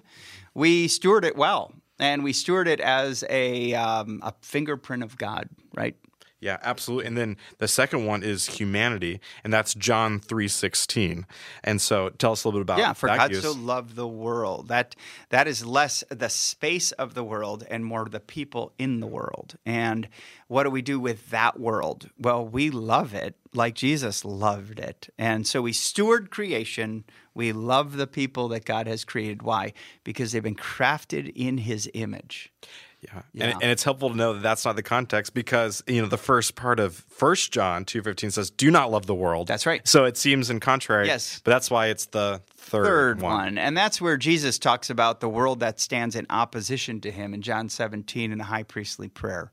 We 0.54 0.88
steward 0.88 1.24
it 1.24 1.36
well 1.36 1.72
and 2.02 2.24
we 2.24 2.32
steward 2.32 2.66
it 2.66 2.80
as 2.80 3.24
a 3.30 3.74
um, 3.74 4.20
a 4.22 4.34
fingerprint 4.42 5.04
of 5.04 5.16
God, 5.16 5.48
right? 5.74 5.96
Yeah, 6.40 6.58
absolutely. 6.60 7.06
And 7.06 7.16
then 7.16 7.36
the 7.58 7.68
second 7.68 8.04
one 8.04 8.24
is 8.24 8.46
humanity, 8.46 9.20
and 9.44 9.52
that's 9.52 9.74
John 9.74 10.18
three 10.18 10.48
sixteen. 10.48 11.24
And 11.62 11.80
so, 11.80 12.08
tell 12.10 12.32
us 12.32 12.42
a 12.42 12.48
little 12.48 12.58
bit 12.58 12.64
about 12.64 12.78
yeah. 12.78 12.92
For 12.94 13.06
that 13.08 13.16
God 13.16 13.30
use. 13.30 13.42
so 13.42 13.52
loved 13.52 13.94
the 13.94 14.08
world 14.08 14.66
that 14.66 14.96
that 15.28 15.46
is 15.46 15.64
less 15.64 16.02
the 16.08 16.28
space 16.28 16.90
of 16.90 17.14
the 17.14 17.22
world 17.22 17.64
and 17.70 17.84
more 17.84 18.06
the 18.06 18.18
people 18.18 18.72
in 18.76 18.98
the 18.98 19.06
world. 19.06 19.56
And 19.64 20.08
what 20.48 20.64
do 20.64 20.70
we 20.70 20.82
do 20.82 20.98
with 20.98 21.30
that 21.30 21.60
world? 21.60 22.10
Well, 22.18 22.44
we 22.44 22.70
love 22.70 23.14
it 23.14 23.36
like 23.54 23.74
Jesus 23.76 24.24
loved 24.24 24.80
it, 24.80 25.10
and 25.16 25.46
so 25.46 25.62
we 25.62 25.72
steward 25.72 26.32
creation. 26.32 27.04
We 27.34 27.52
love 27.52 27.96
the 27.96 28.06
people 28.06 28.48
that 28.48 28.64
God 28.64 28.86
has 28.86 29.04
created. 29.04 29.42
Why? 29.42 29.72
Because 30.04 30.32
they've 30.32 30.42
been 30.42 30.54
crafted 30.54 31.32
in 31.34 31.58
His 31.58 31.90
image. 31.94 32.52
Yeah. 33.02 33.22
Yeah. 33.32 33.44
And, 33.44 33.62
and 33.62 33.72
it's 33.72 33.82
helpful 33.82 34.10
to 34.10 34.16
know 34.16 34.34
that 34.34 34.42
that's 34.42 34.64
not 34.64 34.76
the 34.76 34.82
context 34.82 35.34
because 35.34 35.82
you 35.88 36.00
know 36.00 36.08
the 36.08 36.18
first 36.18 36.54
part 36.54 36.78
of 36.78 36.94
First 36.94 37.52
John 37.52 37.84
two 37.84 38.02
fifteen 38.02 38.30
says, 38.30 38.50
"Do 38.50 38.70
not 38.70 38.90
love 38.90 39.06
the 39.06 39.14
world." 39.14 39.48
That's 39.48 39.66
right. 39.66 39.86
So 39.86 40.04
it 40.04 40.16
seems 40.16 40.50
in 40.50 40.60
contrary. 40.60 41.06
Yes. 41.06 41.40
But 41.42 41.50
that's 41.50 41.70
why 41.70 41.88
it's 41.88 42.06
the 42.06 42.40
third, 42.62 42.84
third 42.84 43.22
one. 43.22 43.58
And 43.58 43.76
that's 43.76 44.00
where 44.00 44.16
Jesus 44.16 44.58
talks 44.58 44.88
about 44.88 45.20
the 45.20 45.28
world 45.28 45.60
that 45.60 45.80
stands 45.80 46.16
in 46.16 46.26
opposition 46.30 47.00
to 47.02 47.10
him 47.10 47.34
in 47.34 47.42
John 47.42 47.68
17 47.68 48.32
in 48.32 48.38
the 48.38 48.44
high 48.44 48.62
priestly 48.62 49.08
prayer. 49.08 49.50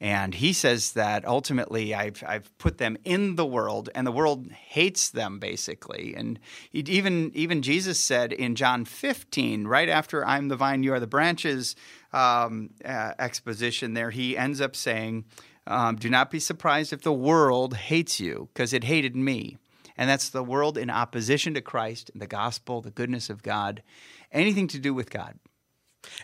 And 0.00 0.34
he 0.34 0.52
says 0.52 0.92
that 0.92 1.26
ultimately 1.26 1.94
I've, 1.94 2.22
I've 2.26 2.56
put 2.58 2.78
them 2.78 2.96
in 3.04 3.36
the 3.36 3.46
world 3.46 3.90
and 3.94 4.06
the 4.06 4.12
world 4.12 4.50
hates 4.52 5.10
them 5.10 5.38
basically. 5.38 6.14
And 6.16 6.38
even, 6.72 7.32
even 7.34 7.62
Jesus 7.62 7.98
said 7.98 8.32
in 8.32 8.54
John 8.54 8.84
15, 8.84 9.66
right 9.66 9.88
after 9.88 10.24
I'm 10.24 10.48
the 10.48 10.56
vine, 10.56 10.82
you 10.82 10.92
are 10.92 11.00
the 11.00 11.06
branches 11.06 11.74
um, 12.12 12.70
uh, 12.84 13.12
exposition 13.18 13.94
there, 13.94 14.10
he 14.10 14.36
ends 14.36 14.60
up 14.60 14.74
saying, 14.74 15.24
um, 15.66 15.96
Do 15.96 16.08
not 16.08 16.30
be 16.30 16.40
surprised 16.40 16.92
if 16.92 17.02
the 17.02 17.12
world 17.12 17.76
hates 17.76 18.18
you 18.20 18.48
because 18.52 18.72
it 18.72 18.84
hated 18.84 19.14
me 19.16 19.58
and 19.98 20.08
that's 20.08 20.30
the 20.30 20.44
world 20.44 20.78
in 20.78 20.88
opposition 20.88 21.52
to 21.54 21.60
Christ, 21.60 22.12
the 22.14 22.28
gospel, 22.28 22.80
the 22.80 22.92
goodness 22.92 23.28
of 23.28 23.42
God, 23.42 23.82
anything 24.30 24.68
to 24.68 24.78
do 24.78 24.94
with 24.94 25.10
God. 25.10 25.34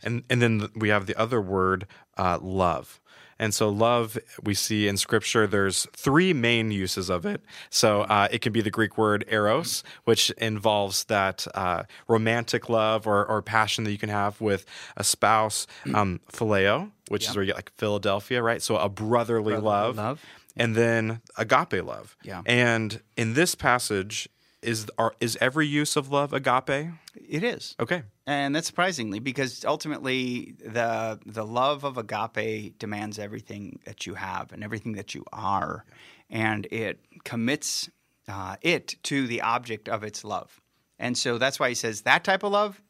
And 0.03 0.23
and 0.31 0.41
then 0.41 0.69
we 0.76 0.88
have 0.88 1.07
the 1.07 1.17
other 1.21 1.43
word, 1.43 1.88
uh, 2.17 2.38
love. 2.41 3.00
And 3.38 3.55
so, 3.55 3.69
love, 3.69 4.19
we 4.43 4.55
see 4.55 4.88
in 4.88 4.97
scripture, 4.97 5.47
there's 5.47 5.87
three 5.97 6.33
main 6.33 6.71
uses 6.71 7.11
of 7.11 7.26
it. 7.26 7.43
So, 7.71 8.03
uh, 8.03 8.29
it 8.31 8.41
can 8.41 8.53
be 8.53 8.61
the 8.61 8.71
Greek 8.71 8.97
word 8.97 9.25
eros, 9.29 9.83
which 10.05 10.31
involves 10.33 11.05
that 11.05 11.47
uh, 11.55 11.85
romantic 12.09 12.69
love 12.69 13.07
or, 13.07 13.25
or 13.25 13.43
passion 13.43 13.85
that 13.85 13.93
you 13.93 13.99
can 13.99 14.09
have 14.09 14.41
with 14.41 14.64
a 14.97 15.05
spouse, 15.05 15.67
um, 15.95 16.21
phileo, 16.33 16.91
which 17.09 17.29
is 17.29 17.35
where 17.35 17.43
you 17.43 17.49
get 17.49 17.57
like 17.57 17.73
Philadelphia, 17.76 18.43
right? 18.43 18.62
So, 18.62 18.76
a 18.76 18.88
brotherly, 18.88 19.57
love. 19.57 19.97
love. 19.97 20.25
And 20.57 20.76
then 20.76 21.21
agape 21.37 21.85
love. 21.85 22.17
Yeah. 22.23 22.43
And 22.47 23.00
in 23.17 23.35
this 23.35 23.57
passage, 23.57 24.29
is, 24.64 24.87
are, 24.99 25.14
is 25.21 25.37
every 25.40 25.66
use 25.66 25.97
of 25.97 26.11
love 26.11 26.33
agape? 26.33 26.90
It 27.14 27.44
is. 27.44 27.76
Okay. 27.78 28.02
And 28.26 28.54
that's 28.54 28.66
surprisingly 28.66 29.18
because 29.18 29.64
ultimately 29.64 30.54
the 30.64 31.18
the 31.26 31.44
love 31.44 31.85
of 31.85 31.99
agape 31.99 32.78
demands 32.78 33.18
everything 33.18 33.80
that 33.85 34.06
you 34.06 34.14
have 34.14 34.52
and 34.52 34.64
everything 34.64 34.92
that 34.92 35.14
you 35.14 35.25
are, 35.33 35.85
and 36.30 36.66
it 36.71 37.00
commits 37.25 37.90
uh, 38.28 38.56
it 38.62 38.97
to 39.04 39.26
the 39.26 39.42
object 39.42 39.88
of 39.88 40.02
its 40.02 40.25
love. 40.25 40.61
And 40.99 41.18
so 41.18 41.38
that's 41.38 41.61
why 41.61 41.68
he 41.68 41.75
says 41.75 42.02
that 42.02 42.25
type 42.25 42.42
of 42.42 42.52
love. 42.52 42.80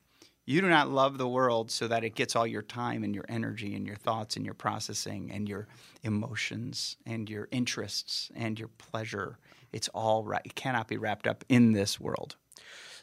You 0.46 0.60
do 0.60 0.68
not 0.68 0.90
love 0.90 1.16
the 1.16 1.26
world 1.26 1.70
so 1.70 1.88
that 1.88 2.04
it 2.04 2.14
gets 2.14 2.36
all 2.36 2.46
your 2.46 2.62
time 2.62 3.02
and 3.02 3.14
your 3.14 3.24
energy 3.30 3.74
and 3.74 3.86
your 3.86 3.96
thoughts 3.96 4.36
and 4.36 4.44
your 4.44 4.54
processing 4.54 5.30
and 5.32 5.48
your 5.48 5.66
emotions 6.02 6.96
and 7.06 7.30
your 7.30 7.48
interests 7.50 8.30
and 8.36 8.58
your 8.58 8.68
pleasure. 8.68 9.38
It's 9.74 9.88
all 9.88 10.24
right. 10.24 10.42
It 10.44 10.54
cannot 10.54 10.88
be 10.88 10.96
wrapped 10.96 11.26
up 11.26 11.44
in 11.48 11.72
this 11.72 12.00
world. 12.00 12.36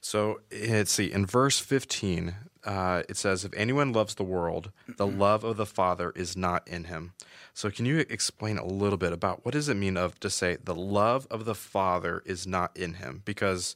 So 0.02 0.42
let's 0.52 0.92
see. 0.92 1.12
In 1.12 1.28
verse 1.28 1.60
15, 1.60 2.34
uh, 2.64 3.04
it 3.08 3.18
says, 3.18 3.46
If 3.46 3.54
anyone 3.54 3.94
loves 3.94 4.16
the 4.16 4.24
world, 4.24 4.72
the 4.98 5.06
love 5.06 5.44
of 5.44 5.58
the 5.58 5.66
Father 5.66 6.12
is 6.16 6.36
not 6.36 6.68
in 6.68 6.86
him. 6.86 7.14
So 7.54 7.70
can 7.70 7.86
you 7.86 8.00
explain 8.10 8.58
a 8.58 8.66
little 8.66 8.98
bit 8.98 9.14
about 9.14 9.46
what 9.46 9.54
does 9.54 9.70
it 9.70 9.76
mean 9.76 9.98
of 9.98 10.20
to 10.22 10.30
say 10.30 10.58
the 10.64 10.74
love 10.74 11.28
of 11.30 11.46
the 11.46 11.54
Father 11.54 12.24
is 12.26 12.48
not 12.48 12.76
in 12.76 12.96
him? 12.96 13.22
Because 13.26 13.76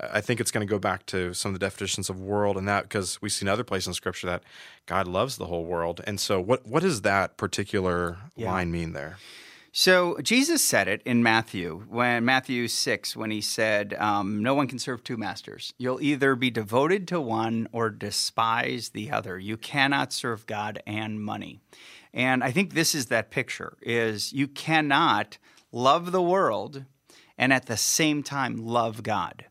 uh, 0.00 0.08
I 0.12 0.20
think 0.20 0.40
it's 0.40 0.50
going 0.50 0.66
to 0.66 0.70
go 0.70 0.78
back 0.78 1.04
to 1.06 1.34
some 1.34 1.52
of 1.52 1.58
the 1.58 1.66
definitions 1.66 2.08
of 2.08 2.20
world 2.20 2.56
and 2.56 2.68
that 2.68 2.84
because 2.84 3.20
we 3.20 3.28
see 3.28 3.44
in 3.44 3.48
other 3.48 3.64
places 3.64 3.88
in 3.88 3.94
Scripture 3.94 4.28
that 4.28 4.44
God 4.86 5.06
loves 5.08 5.36
the 5.36 5.46
whole 5.46 5.64
world. 5.64 6.00
And 6.06 6.20
so 6.20 6.40
what, 6.40 6.66
what 6.66 6.82
does 6.82 7.02
that 7.02 7.36
particular 7.36 8.16
line 8.36 8.70
mean 8.70 8.92
there? 8.92 9.18
So 9.78 10.16
Jesus 10.22 10.64
said 10.64 10.88
it 10.88 11.02
in 11.04 11.22
Matthew, 11.22 11.84
when 11.90 12.24
Matthew 12.24 12.66
six, 12.66 13.14
when 13.14 13.30
he 13.30 13.42
said, 13.42 13.92
um, 13.98 14.42
"No 14.42 14.54
one 14.54 14.68
can 14.68 14.78
serve 14.78 15.04
two 15.04 15.18
masters. 15.18 15.74
You'll 15.76 16.00
either 16.00 16.34
be 16.34 16.48
devoted 16.48 17.06
to 17.08 17.20
one 17.20 17.68
or 17.72 17.90
despise 17.90 18.88
the 18.88 19.10
other. 19.10 19.38
You 19.38 19.58
cannot 19.58 20.14
serve 20.14 20.46
God 20.46 20.82
and 20.86 21.22
money." 21.22 21.60
And 22.14 22.42
I 22.42 22.52
think 22.52 22.72
this 22.72 22.94
is 22.94 23.06
that 23.08 23.30
picture: 23.30 23.76
is 23.82 24.32
you 24.32 24.48
cannot 24.48 25.36
love 25.70 26.10
the 26.10 26.22
world 26.22 26.86
and 27.36 27.52
at 27.52 27.66
the 27.66 27.76
same 27.76 28.22
time 28.22 28.56
love 28.56 29.02
God. 29.02 29.44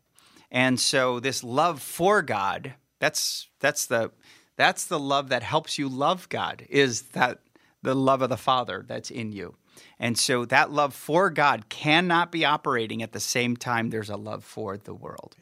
And 0.50 0.80
so 0.80 1.20
this 1.20 1.44
love 1.44 1.80
for 1.80 2.20
God, 2.20 2.74
that's 2.98 3.46
that's 3.60 3.86
the 3.86 4.10
that's 4.56 4.86
the 4.86 4.98
love 4.98 5.28
that 5.28 5.44
helps 5.44 5.78
you 5.78 5.88
love 5.88 6.28
God. 6.28 6.66
Is 6.68 7.02
that 7.10 7.38
the 7.80 7.94
love 7.94 8.22
of 8.22 8.28
the 8.28 8.36
Father 8.36 8.84
that's 8.88 9.12
in 9.12 9.30
you? 9.30 9.54
And 9.98 10.18
so 10.18 10.44
that 10.46 10.70
love 10.70 10.94
for 10.94 11.30
God 11.30 11.68
cannot 11.68 12.32
be 12.32 12.44
operating 12.44 13.02
at 13.02 13.12
the 13.12 13.20
same 13.20 13.56
time 13.56 13.90
there's 13.90 14.10
a 14.10 14.16
love 14.16 14.44
for 14.44 14.76
the 14.76 14.94
world. 14.94 15.36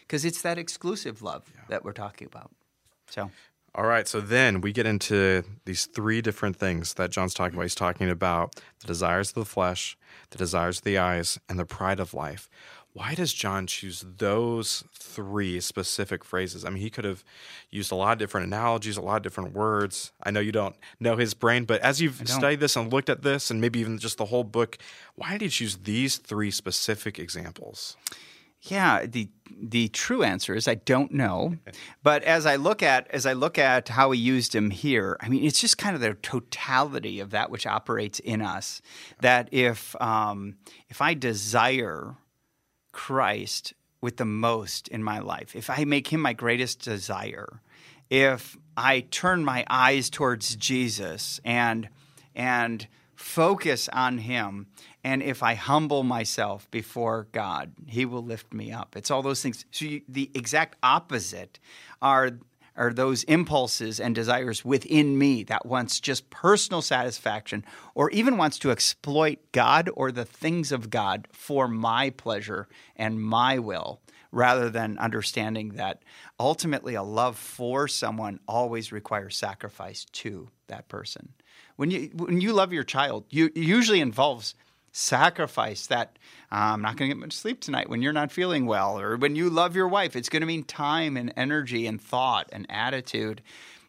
Because 0.00 0.24
it's 0.24 0.42
that 0.42 0.58
exclusive 0.58 1.22
love 1.22 1.44
that 1.68 1.84
we're 1.84 1.92
talking 1.92 2.26
about. 2.26 2.50
So, 3.08 3.30
All 3.74 3.84
right, 3.84 4.06
so 4.06 4.20
then 4.20 4.60
we 4.60 4.72
get 4.72 4.86
into 4.86 5.42
these 5.64 5.86
three 5.86 6.22
different 6.22 6.56
things 6.56 6.94
that 6.94 7.10
John's 7.10 7.34
talking 7.34 7.54
about. 7.54 7.64
He's 7.64 7.74
talking 7.74 8.08
about 8.08 8.54
the 8.80 8.86
desires 8.86 9.30
of 9.30 9.34
the 9.34 9.44
flesh, 9.44 9.98
the 10.30 10.38
desires 10.38 10.78
of 10.78 10.84
the 10.84 10.96
eyes, 10.96 11.38
and 11.48 11.58
the 11.58 11.66
pride 11.66 12.00
of 12.00 12.14
life. 12.14 12.48
Why 12.96 13.14
does 13.14 13.34
John 13.34 13.66
choose 13.66 14.06
those 14.16 14.82
three 14.94 15.60
specific 15.60 16.24
phrases? 16.24 16.64
I 16.64 16.70
mean, 16.70 16.80
he 16.80 16.88
could 16.88 17.04
have 17.04 17.22
used 17.68 17.92
a 17.92 17.94
lot 17.94 18.12
of 18.12 18.18
different 18.18 18.46
analogies, 18.46 18.96
a 18.96 19.02
lot 19.02 19.18
of 19.18 19.22
different 19.22 19.52
words. 19.52 20.12
I 20.22 20.30
know 20.30 20.40
you 20.40 20.50
don't 20.50 20.74
know 20.98 21.14
his 21.14 21.34
brain, 21.34 21.66
but 21.66 21.82
as 21.82 22.00
you've 22.00 22.26
studied 22.26 22.60
this 22.60 22.74
and 22.74 22.90
looked 22.90 23.10
at 23.10 23.20
this, 23.22 23.50
and 23.50 23.60
maybe 23.60 23.80
even 23.80 23.98
just 23.98 24.16
the 24.16 24.24
whole 24.24 24.44
book, 24.44 24.78
why 25.14 25.32
did 25.32 25.42
he 25.42 25.48
choose 25.50 25.76
these 25.76 26.16
three 26.16 26.50
specific 26.50 27.18
examples? 27.18 27.98
yeah, 28.62 29.04
the 29.06 29.28
the 29.62 29.88
true 29.88 30.22
answer 30.22 30.54
is 30.54 30.66
I 30.66 30.76
don't 30.76 31.12
know. 31.12 31.56
But 32.02 32.24
as 32.24 32.46
I 32.46 32.56
look 32.56 32.82
at 32.82 33.08
as 33.10 33.26
I 33.26 33.34
look 33.34 33.58
at 33.58 33.90
how 33.90 34.10
he 34.10 34.18
used 34.18 34.54
him 34.54 34.70
here, 34.70 35.18
I 35.20 35.28
mean, 35.28 35.44
it's 35.44 35.60
just 35.60 35.78
kind 35.78 35.94
of 35.94 36.00
the 36.00 36.14
totality 36.14 37.20
of 37.20 37.30
that 37.30 37.50
which 37.50 37.66
operates 37.66 38.18
in 38.20 38.40
us. 38.40 38.80
That 39.20 39.48
if 39.52 39.94
um, 40.00 40.56
if 40.88 41.00
I 41.00 41.14
desire 41.14 42.16
Christ 42.96 43.74
with 44.00 44.16
the 44.16 44.24
most 44.24 44.88
in 44.88 45.02
my 45.02 45.18
life, 45.18 45.54
if 45.54 45.68
I 45.68 45.84
make 45.84 46.08
him 46.08 46.22
my 46.22 46.32
greatest 46.32 46.80
desire, 46.80 47.60
if 48.08 48.56
I 48.74 49.00
turn 49.00 49.44
my 49.44 49.66
eyes 49.68 50.08
towards 50.08 50.56
Jesus 50.56 51.38
and 51.44 51.90
and 52.34 52.88
focus 53.14 53.90
on 53.92 54.16
him 54.16 54.68
and 55.04 55.22
if 55.22 55.42
I 55.42 55.54
humble 55.54 56.04
myself 56.04 56.70
before 56.70 57.28
God, 57.32 57.72
he 57.86 58.06
will 58.06 58.24
lift 58.24 58.54
me 58.54 58.72
up. 58.72 58.96
It's 58.96 59.10
all 59.10 59.22
those 59.22 59.42
things. 59.42 59.66
So 59.70 59.84
you, 59.84 60.00
the 60.08 60.30
exact 60.34 60.76
opposite 60.82 61.60
are 62.00 62.38
are 62.76 62.92
those 62.92 63.24
impulses 63.24 63.98
and 64.00 64.14
desires 64.14 64.64
within 64.64 65.18
me 65.18 65.42
that 65.44 65.66
wants 65.66 66.00
just 66.00 66.30
personal 66.30 66.82
satisfaction 66.82 67.64
or 67.94 68.10
even 68.10 68.36
wants 68.36 68.58
to 68.58 68.70
exploit 68.70 69.38
God 69.52 69.90
or 69.94 70.12
the 70.12 70.24
things 70.24 70.72
of 70.72 70.90
God 70.90 71.28
for 71.32 71.68
my 71.68 72.10
pleasure 72.10 72.68
and 72.94 73.20
my 73.20 73.58
will 73.58 74.00
rather 74.32 74.68
than 74.68 74.98
understanding 74.98 75.70
that 75.70 76.02
ultimately 76.38 76.94
a 76.94 77.02
love 77.02 77.38
for 77.38 77.88
someone 77.88 78.40
always 78.46 78.92
requires 78.92 79.36
sacrifice 79.36 80.04
to 80.12 80.48
that 80.68 80.88
person. 80.88 81.32
When 81.76 81.90
you 81.90 82.10
when 82.14 82.40
you 82.40 82.52
love 82.52 82.72
your 82.72 82.84
child, 82.84 83.24
you 83.30 83.46
it 83.46 83.56
usually 83.56 84.00
involves 84.00 84.54
sacrifice 84.96 85.88
that 85.88 86.18
uh, 86.50 86.72
I'm 86.72 86.80
not 86.80 86.96
going 86.96 87.10
to 87.10 87.14
get 87.14 87.20
much 87.20 87.34
sleep 87.34 87.60
tonight 87.60 87.90
when 87.90 88.00
you're 88.00 88.14
not 88.14 88.32
feeling 88.32 88.64
well, 88.64 88.98
or 88.98 89.16
when 89.16 89.36
you 89.36 89.50
love 89.50 89.76
your 89.76 89.88
wife, 89.88 90.16
it's 90.16 90.30
going 90.30 90.40
to 90.40 90.46
mean 90.46 90.64
time 90.64 91.16
and 91.16 91.32
energy 91.36 91.86
and 91.86 92.00
thought 92.00 92.48
and 92.50 92.66
attitude. 92.70 93.42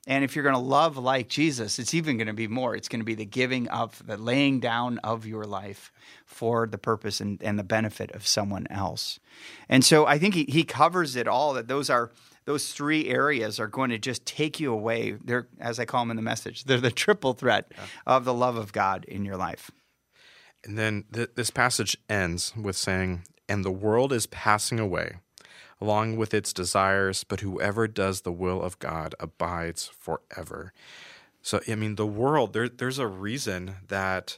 And 0.06 0.24
if 0.24 0.36
you're 0.36 0.44
going 0.44 0.56
to 0.56 0.62
love 0.62 0.98
like 0.98 1.30
Jesus, 1.30 1.80
it's 1.80 1.94
even 1.94 2.18
going 2.18 2.28
to 2.28 2.34
be 2.34 2.48
more. 2.48 2.76
It's 2.76 2.90
going 2.90 3.00
to 3.00 3.06
be 3.06 3.16
the 3.16 3.26
giving 3.26 3.68
of, 3.70 4.06
the 4.06 4.18
laying 4.18 4.60
down 4.60 4.98
of 5.00 5.26
your 5.26 5.46
life 5.46 5.92
for 6.26 6.68
the 6.68 6.78
purpose 6.78 7.22
and, 7.22 7.42
and 7.42 7.58
the 7.58 7.64
benefit 7.64 8.12
of 8.12 8.28
someone 8.28 8.68
else. 8.70 9.20
And 9.70 9.86
so 9.86 10.06
I 10.06 10.18
think 10.18 10.34
he, 10.34 10.46
he 10.46 10.64
covers 10.64 11.16
it 11.16 11.28
all, 11.28 11.54
that 11.54 11.68
those 11.68 11.90
are 11.90 12.12
those 12.46 12.72
three 12.72 13.10
areas 13.10 13.60
are 13.60 13.68
going 13.68 13.90
to 13.90 13.98
just 13.98 14.26
take 14.26 14.60
you 14.60 14.72
away. 14.72 15.18
They're, 15.24 15.48
as 15.60 15.80
I 15.80 15.86
call 15.86 16.02
them 16.02 16.12
in 16.12 16.16
the 16.16 16.22
message, 16.24 16.64
they're 16.64 16.80
the 16.80 16.92
triple 16.92 17.34
threat 17.34 17.72
of 18.06 18.24
the 18.24 18.34
love 18.34 18.56
of 18.56 18.72
God 18.72 19.04
in 19.06 19.26
your 19.26 19.36
life. 19.36 19.70
And 20.64 20.78
then 20.78 21.06
th- 21.12 21.32
this 21.36 21.50
passage 21.50 21.98
ends 22.10 22.54
with 22.56 22.76
saying, 22.76 23.24
And 23.48 23.64
the 23.64 23.72
world 23.72 24.12
is 24.12 24.26
passing 24.28 24.80
away, 24.80 25.18
along 25.80 26.18
with 26.18 26.34
its 26.34 26.54
desires, 26.54 27.24
but 27.24 27.42
whoever 27.42 27.88
does 27.88 28.22
the 28.22 28.32
will 28.32 28.62
of 28.62 28.80
God 28.80 29.16
abides 29.20 29.90
forever. 30.00 30.74
So, 31.42 31.62
I 31.68 31.76
mean, 31.76 31.96
the 31.96 32.08
world, 32.08 32.54
there, 32.54 32.68
there's 32.68 33.00
a 33.00 33.08
reason 33.08 33.76
that 33.88 34.38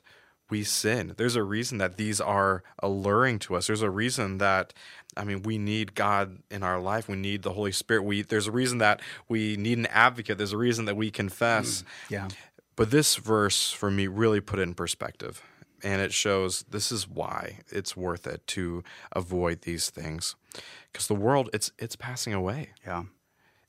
we 0.50 0.64
sin. 0.64 1.14
There's 1.18 1.36
a 1.36 1.44
reason 1.44 1.78
that 1.78 1.98
these 1.98 2.20
are 2.20 2.64
alluring 2.80 3.40
to 3.40 3.56
us. 3.56 3.68
There's 3.68 3.82
a 3.82 3.90
reason 3.90 4.40
that, 4.40 4.74
I 5.16 5.24
mean, 5.24 5.44
we 5.44 5.58
need 5.58 5.96
God 5.96 6.40
in 6.50 6.64
our 6.64 6.80
life. 6.80 7.08
We 7.08 7.16
need 7.16 7.44
the 7.44 7.54
Holy 7.54 7.72
Spirit. 7.72 8.04
We, 8.04 8.22
there's 8.24 8.48
a 8.48 8.52
reason 8.52 8.80
that 8.80 9.02
we 9.28 9.58
need 9.58 9.78
an 9.78 9.86
advocate. 9.88 10.38
There's 10.38 10.54
a 10.54 10.58
reason 10.58 10.86
that 10.86 10.96
we 10.96 11.12
confess. 11.12 11.82
Mm, 11.82 11.86
yeah. 12.10 12.28
But 12.76 12.92
this 12.92 13.16
verse 13.16 13.72
for 13.72 13.92
me 13.92 14.08
really 14.08 14.40
put 14.40 14.60
it 14.60 14.64
in 14.64 14.74
perspective. 14.74 15.42
And 15.84 16.02
it 16.02 16.14
shows 16.14 16.64
this 16.70 16.92
is 16.92 17.08
why 17.08 17.60
it's 17.70 17.96
worth 17.96 18.28
it 18.28 18.46
to 18.48 18.84
avoid 19.12 19.62
these 19.62 19.90
things. 19.90 20.36
Because 20.92 21.08
the 21.08 21.16
world, 21.16 21.50
it's 21.54 21.72
it's 21.78 21.96
passing 21.96 22.34
away. 22.34 22.70
Yeah. 22.86 23.04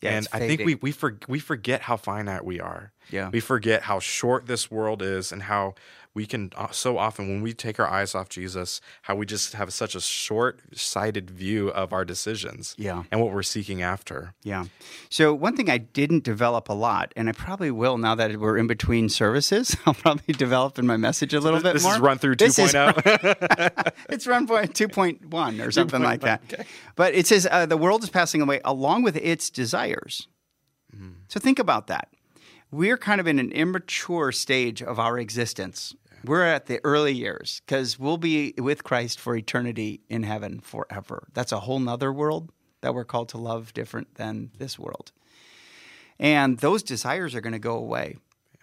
Yeah, 0.03 0.13
and 0.13 0.29
I 0.33 0.39
think 0.39 0.65
we 0.65 0.77
we, 0.77 0.93
for, 0.93 1.19
we 1.29 1.39
forget 1.39 1.83
how 1.83 1.99
finite 1.99 2.45
we 2.45 2.59
are. 2.59 2.93
Yeah. 3.11 3.31
We 3.33 3.41
forget 3.41 3.83
how 3.83 3.99
short 4.01 4.47
this 4.47 4.71
world 4.71 5.03
is 5.03 5.33
and 5.33 5.43
how 5.45 5.75
we 6.13 6.27
can 6.27 6.51
uh, 6.57 6.67
so 6.73 6.99
often 6.99 7.29
when 7.29 7.41
we 7.41 7.53
take 7.53 7.79
our 7.79 7.89
eyes 7.89 8.17
off 8.17 8.29
Jesus, 8.29 8.81
how 9.03 9.15
we 9.15 9.25
just 9.27 9.53
have 9.53 9.73
such 9.73 9.95
a 9.95 10.01
short-sighted 10.01 11.31
view 11.31 11.69
of 11.69 11.93
our 11.93 12.05
decisions 12.05 12.75
Yeah. 12.77 13.05
and 13.13 13.21
what 13.21 13.33
we're 13.33 13.45
seeking 13.45 13.81
after. 13.81 14.35
Yeah. 14.43 14.65
So 15.09 15.33
one 15.33 15.57
thing 15.57 15.71
I 15.71 15.79
didn't 15.79 16.25
develop 16.25 16.69
a 16.69 16.73
lot, 16.73 17.13
and 17.17 17.29
I 17.29 17.33
probably 17.33 17.71
will 17.71 17.97
now 17.97 18.17
that 18.17 18.37
we're 18.39 18.57
in 18.59 18.67
between 18.67 19.09
services, 19.09 19.77
I'll 19.87 19.95
probably 19.95 20.35
develop 20.35 20.81
in 20.81 20.87
my 20.87 20.97
message 20.97 21.33
a 21.33 21.39
little 21.41 21.61
bit 21.61 21.75
This 21.75 21.85
more. 21.85 21.95
is 21.95 22.01
run 22.01 22.19
through 22.19 22.33
oh? 22.33 22.35
This 22.45 22.59
is 22.59 22.73
2.0. 22.73 23.93
it's 24.11 24.27
run 24.27 24.49
point 24.49 24.75
two 24.75 24.89
point 24.89 25.27
one 25.27 25.61
or 25.61 25.71
something 25.71 26.03
like 26.03 26.23
that. 26.23 26.43
But 26.97 27.15
it 27.15 27.27
says 27.29 27.47
uh, 27.51 27.67
the 27.67 27.77
world 27.77 28.03
is 28.03 28.11
passing 28.11 28.43
away 28.43 28.61
along 28.65 29.05
with 29.05 29.17
its 29.17 29.49
desires. 29.49 30.27
So 31.29 31.39
think 31.39 31.61
about 31.61 31.87
that. 31.87 32.09
We're 32.71 32.99
kind 32.99 33.21
of 33.21 33.27
in 33.27 33.39
an 33.39 33.51
immature 33.53 34.31
stage 34.33 34.83
of 34.83 34.99
our 34.99 35.19
existence. 35.19 35.95
We're 36.25 36.45
at 36.45 36.67
the 36.67 36.81
early 36.85 37.15
years 37.15 37.63
because 37.67 37.99
we'll 37.99 38.19
be 38.19 38.55
with 38.59 38.85
Christ 38.85 39.19
for 39.19 39.35
eternity 39.35 40.03
in 40.09 40.23
heaven 40.23 40.61
forever. 40.61 41.29
That's 41.33 41.53
a 41.53 41.61
whole 41.61 41.81
nother 41.81 42.13
world 42.13 42.53
that 42.83 42.95
we're 42.95 43.05
called 43.05 43.31
to 43.31 43.39
love 43.39 43.73
different 43.75 44.15
than 44.15 44.51
this 44.59 44.79
world. 44.79 45.13
And 46.19 46.59
those 46.59 46.83
desires 46.83 47.35
are 47.35 47.41
going 47.41 47.55
to 47.55 47.59
go 47.59 47.77
away. 47.77 48.17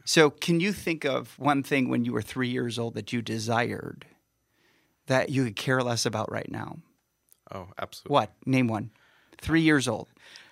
So, 0.06 0.30
can 0.30 0.62
you 0.62 0.72
think 0.72 1.04
of 1.04 1.38
one 1.38 1.64
thing 1.64 1.90
when 1.90 2.06
you 2.06 2.14
were 2.14 2.22
three 2.22 2.48
years 2.48 2.80
old 2.80 2.94
that 2.94 3.12
you 3.12 3.22
desired 3.22 4.06
that 5.08 5.30
you 5.30 5.44
could 5.44 5.56
care 5.56 5.82
less 5.82 6.06
about 6.06 6.32
right 6.32 6.50
now? 6.50 6.78
oh, 7.54 7.68
absolutely. 7.78 8.14
What? 8.14 8.32
Name 8.46 8.68
one. 8.68 8.92
Three 9.42 9.62
years 9.62 9.88
old. 9.88 10.08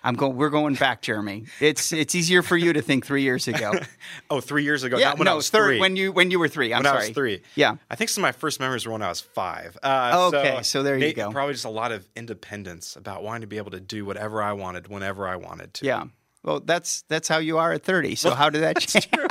I'm 0.06 0.14
going. 0.14 0.36
We're 0.36 0.50
going 0.50 0.74
back, 0.74 1.02
Jeremy. 1.02 1.44
It's 1.60 1.92
it's 1.92 2.14
easier 2.14 2.42
for 2.42 2.56
you 2.56 2.72
to 2.72 2.80
think 2.80 3.04
three 3.04 3.22
years 3.22 3.48
ago. 3.48 3.72
Oh, 4.30 4.40
three 4.40 4.62
years 4.64 4.82
ago. 4.82 4.98
yeah, 4.98 5.10
not 5.10 5.18
when 5.18 5.26
no, 5.26 5.32
I 5.32 5.34
was 5.34 5.50
third 5.50 5.66
three. 5.66 5.80
when 5.80 5.96
you 5.96 6.10
when 6.12 6.30
you 6.30 6.38
were 6.38 6.48
three. 6.48 6.72
I'm 6.72 6.78
when 6.78 6.84
sorry. 6.84 7.04
I 7.04 7.08
was 7.08 7.14
three. 7.14 7.42
Yeah. 7.54 7.76
I 7.90 7.94
think 7.96 8.10
some 8.10 8.22
of 8.22 8.28
my 8.28 8.32
first 8.32 8.58
memories 8.60 8.86
were 8.86 8.92
when 8.92 9.02
I 9.02 9.08
was 9.08 9.20
five. 9.20 9.76
Uh, 9.82 10.30
Okay, 10.34 10.62
so 10.62 10.82
there 10.82 10.94
you 10.94 11.00
may- 11.00 11.12
go. 11.12 11.30
Probably 11.30 11.52
just 11.54 11.64
a 11.64 11.68
lot 11.70 11.92
of 11.92 12.08
independence 12.16 12.96
about 12.96 13.22
wanting 13.22 13.42
to 13.42 13.46
be 13.46 13.56
able 13.58 13.70
to 13.72 13.80
do 13.80 14.04
whatever 14.04 14.42
I 14.42 14.52
wanted 14.52 14.88
whenever 14.88 15.26
I 15.28 15.36
wanted 15.36 15.74
to. 15.74 15.86
Yeah. 15.86 16.04
Well, 16.42 16.60
that's 16.60 17.02
that's 17.08 17.28
how 17.28 17.38
you 17.38 17.58
are 17.58 17.72
at 17.72 17.82
30. 17.82 18.14
So 18.16 18.30
how 18.34 18.48
did 18.50 18.62
that 18.62 18.78
change? 18.80 19.08
Well, 19.16 19.26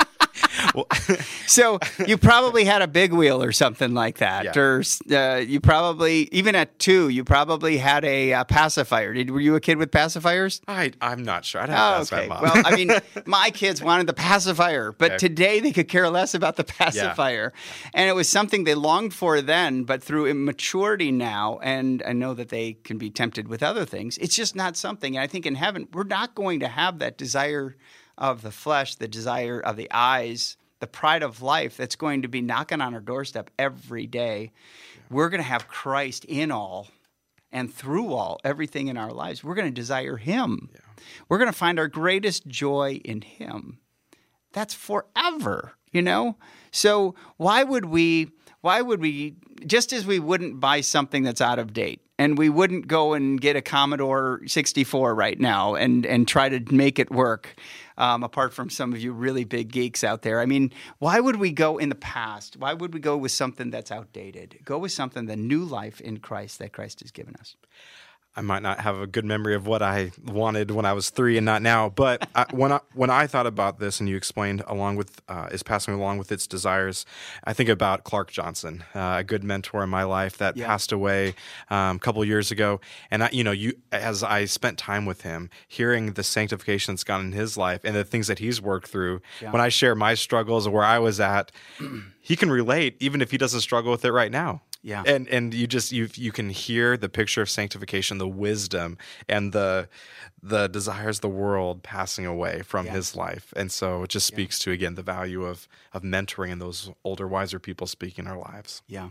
so 1.46 1.78
you 2.06 2.18
probably 2.18 2.64
had 2.64 2.82
a 2.82 2.88
big 2.88 3.12
wheel 3.12 3.42
or 3.42 3.52
something 3.52 3.94
like 3.94 4.18
that, 4.18 4.44
Yeah. 4.44 4.58
or 4.58 4.82
uh, 5.10 5.36
you 5.36 5.60
probably 5.60 6.28
even 6.32 6.54
at 6.54 6.78
two, 6.78 7.08
you 7.08 7.24
probably 7.24 7.78
had 7.78 8.04
a 8.04 8.32
uh, 8.32 8.44
pacifier. 8.44 9.12
Did 9.14 9.30
were 9.30 9.40
you 9.40 9.54
a 9.54 9.60
kid 9.60 9.78
with 9.78 9.90
pacifiers? 9.90 10.60
I, 10.68 10.92
I'm 11.00 11.22
not 11.22 11.44
sure. 11.44 11.60
I'd 11.60 11.68
have 11.70 12.10
Oh, 12.12 12.16
okay. 12.16 12.28
Well, 12.28 12.62
I 12.64 12.74
mean, 12.74 12.90
my 13.26 13.50
kids 13.50 13.82
wanted 13.82 14.06
the 14.06 14.14
pacifier, 14.14 14.92
but 14.92 15.12
Okay. 15.12 15.18
today 15.18 15.60
they 15.60 15.72
could 15.72 15.88
care 15.88 16.08
less 16.10 16.34
about 16.34 16.56
the 16.56 16.64
pacifier. 16.64 17.52
And 17.94 18.08
it 18.08 18.14
was 18.14 18.28
something 18.28 18.64
they 18.64 18.74
longed 18.74 19.14
for 19.14 19.40
then, 19.40 19.84
but 19.84 20.02
through 20.02 20.26
immaturity 20.26 21.12
now, 21.12 21.58
and 21.62 22.02
I 22.06 22.12
know 22.12 22.34
that 22.34 22.48
they 22.48 22.74
can 22.84 22.98
be 22.98 23.10
tempted 23.10 23.48
with 23.48 23.62
other 23.62 23.84
things, 23.84 24.18
it's 24.18 24.34
just 24.36 24.56
not 24.56 24.76
something. 24.76 25.16
And 25.16 25.22
I 25.22 25.26
think 25.26 25.46
in 25.46 25.54
heaven, 25.54 25.88
we're 25.92 26.04
not 26.04 26.34
going 26.34 26.60
to 26.60 26.68
have 26.68 26.98
that 26.98 27.16
desire 27.16 27.76
of 28.18 28.42
the 28.42 28.50
flesh, 28.50 28.94
the 28.94 29.08
desire 29.08 29.60
of 29.60 29.76
the 29.76 29.88
eyes, 29.90 30.56
the 30.80 30.86
pride 30.86 31.22
of 31.22 31.42
life 31.42 31.76
that's 31.76 31.96
going 31.96 32.22
to 32.22 32.28
be 32.28 32.40
knocking 32.40 32.80
on 32.80 32.94
our 32.94 33.00
doorstep 33.00 33.50
every 33.58 34.06
day. 34.06 34.52
We're 35.10 35.28
going 35.28 35.42
to 35.42 35.48
have 35.48 35.68
Christ 35.68 36.24
in 36.24 36.50
all 36.50 36.88
and 37.52 37.72
through 37.72 38.12
all 38.12 38.40
everything 38.44 38.88
in 38.88 38.96
our 38.96 39.12
lives. 39.12 39.42
We're 39.42 39.54
going 39.54 39.72
to 39.72 39.80
desire 39.80 40.16
him. 40.16 40.70
We're 41.28 41.38
going 41.38 41.52
to 41.52 41.58
find 41.58 41.78
our 41.78 41.88
greatest 41.88 42.46
joy 42.46 43.00
in 43.04 43.22
him. 43.22 43.78
That's 44.52 44.74
forever 44.74 45.76
you 45.96 46.02
know? 46.02 46.36
So 46.70 47.14
why 47.38 47.64
would 47.64 47.86
we 47.86 48.30
why 48.60 48.82
would 48.82 49.00
we 49.00 49.36
just 49.66 49.92
as 49.92 50.06
we 50.06 50.18
wouldn't 50.18 50.60
buy 50.60 50.82
something 50.82 51.22
that's 51.22 51.40
out 51.40 51.58
of 51.58 51.72
date 51.72 52.02
and 52.18 52.38
we 52.38 52.48
wouldn't 52.48 52.88
go 52.88 53.12
and 53.12 53.40
get 53.40 53.56
a 53.56 53.62
commodore 53.62 54.40
64 54.46 55.14
right 55.14 55.38
now 55.38 55.74
and 55.74 56.06
and 56.06 56.26
try 56.26 56.48
to 56.48 56.74
make 56.74 56.98
it 56.98 57.10
work 57.10 57.54
um, 57.98 58.22
apart 58.22 58.52
from 58.52 58.70
some 58.70 58.92
of 58.92 59.00
you 59.00 59.12
really 59.12 59.44
big 59.44 59.70
geeks 59.72 60.04
out 60.04 60.22
there. 60.22 60.40
I 60.40 60.46
mean 60.46 60.72
why 60.98 61.20
would 61.20 61.36
we 61.36 61.52
go 61.52 61.78
in 61.78 61.88
the 61.88 61.94
past? 61.94 62.56
Why 62.56 62.74
would 62.74 62.94
we 62.94 63.00
go 63.00 63.16
with 63.16 63.32
something 63.32 63.70
that's 63.70 63.90
outdated? 63.90 64.58
Go 64.64 64.78
with 64.78 64.92
something 64.92 65.26
the 65.26 65.36
new 65.36 65.64
life 65.64 66.00
in 66.00 66.18
christ 66.18 66.58
that 66.58 66.72
christ 66.72 67.00
has 67.00 67.10
given 67.10 67.34
us 67.36 67.56
I 68.36 68.42
might 68.42 68.62
not 68.62 68.80
have 68.80 68.98
a 69.00 69.06
good 69.06 69.24
memory 69.24 69.54
of 69.54 69.66
what 69.66 69.80
I 69.82 70.12
wanted 70.24 70.70
when 70.70 70.84
I 70.84 70.92
was 70.92 71.08
three 71.08 71.38
and 71.38 71.46
not 71.46 71.62
now. 71.62 71.88
But 71.88 72.28
I, 72.34 72.44
when 72.52 72.70
I 72.70 72.80
when 72.92 73.08
I 73.08 73.26
thought 73.26 73.46
about 73.46 73.78
this, 73.78 73.98
and 73.98 74.08
you 74.08 74.16
explained 74.16 74.62
along 74.66 74.96
with 74.96 75.22
uh, 75.28 75.48
is 75.50 75.62
passing 75.62 75.94
along 75.94 76.18
with 76.18 76.30
its 76.30 76.46
desires, 76.46 77.06
I 77.44 77.54
think 77.54 77.70
about 77.70 78.04
Clark 78.04 78.30
Johnson, 78.30 78.84
uh, 78.94 79.16
a 79.18 79.24
good 79.24 79.42
mentor 79.42 79.82
in 79.82 79.88
my 79.90 80.02
life 80.02 80.36
that 80.38 80.56
Yeah. 80.56 80.66
passed 80.66 80.92
away 80.92 81.34
um, 81.70 81.96
a 81.96 81.98
couple 81.98 82.22
years 82.24 82.50
ago. 82.50 82.80
And 83.10 83.24
I, 83.24 83.30
you 83.32 83.42
know, 83.42 83.52
you 83.52 83.72
as 83.90 84.22
I 84.22 84.44
spent 84.44 84.76
time 84.76 85.06
with 85.06 85.22
him, 85.22 85.48
hearing 85.66 86.12
the 86.12 86.22
sanctification 86.22 86.94
that's 86.94 87.04
gone 87.04 87.20
in 87.22 87.32
his 87.32 87.56
life 87.56 87.80
and 87.84 87.96
the 87.96 88.04
things 88.04 88.26
that 88.26 88.38
he's 88.38 88.60
worked 88.60 88.88
through. 88.88 89.22
When 89.40 89.62
I 89.62 89.70
share 89.70 89.94
my 89.94 90.14
struggles 90.14 90.66
or 90.66 90.70
where 90.72 90.84
I 90.84 90.98
was 90.98 91.20
at, 91.20 91.52
he 92.20 92.36
can 92.36 92.50
relate, 92.50 92.96
even 93.00 93.22
if 93.22 93.30
he 93.30 93.38
doesn't 93.38 93.60
struggle 93.62 93.90
with 93.92 94.04
it 94.04 94.12
right 94.12 94.30
now. 94.30 94.62
Yeah. 94.86 95.02
And 95.04 95.26
and 95.28 95.52
you 95.52 95.66
just 95.66 95.90
you 95.90 96.08
you 96.14 96.30
can 96.30 96.48
hear 96.50 96.96
the 96.96 97.08
picture 97.08 97.42
of 97.42 97.50
sanctification, 97.50 98.18
the 98.18 98.28
wisdom 98.28 98.96
and 99.28 99.52
the 99.52 99.88
the 100.40 100.68
desires 100.68 101.16
of 101.16 101.22
the 101.22 101.28
world 101.28 101.82
passing 101.82 102.24
away 102.24 102.62
from 102.62 102.86
Yeah. 102.86 102.92
his 102.92 103.16
life. 103.16 103.52
And 103.56 103.72
so 103.72 104.04
it 104.04 104.10
just 104.10 104.26
speaks 104.26 104.60
to 104.60 104.70
again 104.70 104.94
the 104.94 105.02
value 105.02 105.44
of 105.44 105.66
of 105.92 106.02
mentoring 106.02 106.52
and 106.52 106.60
those 106.60 106.90
older 107.02 107.26
wiser 107.26 107.58
people 107.58 107.88
speaking 107.88 108.28
our 108.28 108.38
lives. 108.38 108.82
yeah 108.86 109.08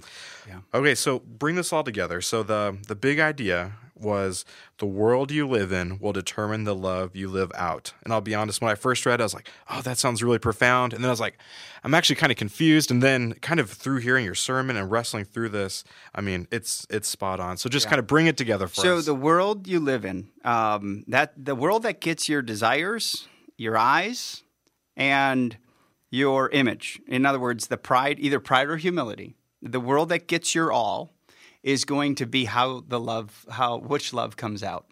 yeah 0.48 0.62
Okay, 0.74 0.96
so 0.96 1.20
bring 1.20 1.56
this 1.56 1.74
all 1.74 1.84
together. 1.84 2.22
So 2.22 2.42
the 2.42 2.78
the 2.88 2.96
big 2.96 3.20
idea 3.20 3.74
was 3.96 4.46
the 4.78 4.86
world 4.86 5.32
you 5.32 5.48
live 5.48 5.72
in 5.72 6.00
will 6.00 6.14
determine 6.14 6.64
the 6.66 6.76
love 6.76 7.16
you 7.16 7.30
live 7.30 7.52
out. 7.56 7.94
And 8.04 8.12
I'll 8.12 8.22
be 8.22 8.36
honest, 8.36 8.62
when 8.62 8.72
I 8.72 8.76
first 8.76 9.06
read, 9.06 9.20
it, 9.20 9.22
I 9.22 9.26
was 9.26 9.34
like, 9.34 9.50
"Oh, 9.70 9.82
that 9.82 9.98
sounds 9.98 10.22
really 10.22 10.40
profound." 10.40 10.94
And 10.94 11.04
then 11.04 11.10
I 11.10 11.14
was 11.14 11.20
like, 11.20 11.38
"I'm 11.84 11.94
actually 11.94 12.18
kind 12.18 12.32
of 12.32 12.38
confused." 12.38 12.92
And 12.92 13.02
then, 13.02 13.34
kind 13.42 13.60
of 13.60 13.70
through 13.70 14.00
hearing 14.00 14.26
your 14.26 14.36
sermon 14.36 14.76
and 14.76 14.92
wrestling 14.92 15.26
through 15.26 15.50
this, 15.50 15.84
I 16.14 16.22
mean, 16.22 16.48
it's 16.52 16.86
it's 16.90 17.08
spot 17.08 17.40
on. 17.40 17.58
So 17.58 17.70
just 17.70 17.88
kind 17.88 18.00
of 18.00 18.08
bring 18.08 18.28
it 18.28 18.38
together 18.38 18.68
for 18.68 18.76
So 18.82 18.98
us. 18.98 19.06
the 19.06 19.16
world 19.16 19.68
you 19.68 19.80
live 19.80 20.06
in, 20.06 20.30
um, 20.44 21.04
that 21.08 21.34
the 21.38 21.56
world 21.56 21.84
that 21.84 22.02
gets 22.02 22.28
your 22.28 22.42
desires, 22.42 23.28
your 23.58 23.78
eyes, 23.78 24.44
and 24.98 25.58
your 26.12 26.50
image. 26.50 27.00
In 27.08 27.26
other 27.26 27.40
words, 27.40 27.68
the 27.68 27.78
pride, 27.78 28.20
either 28.20 28.40
pride 28.40 28.68
or 28.68 28.78
humility. 28.78 29.36
The 29.62 29.80
world 29.80 30.10
that 30.10 30.28
gets 30.28 30.54
your 30.54 30.72
all 30.72 31.15
is 31.66 31.84
going 31.84 32.14
to 32.14 32.28
be 32.28 32.46
how 32.46 32.84
the 32.88 33.00
love, 33.00 33.46
how 33.50 33.80
which 33.80 34.14
love 34.14 34.38
comes 34.38 34.64
out. 34.64 34.86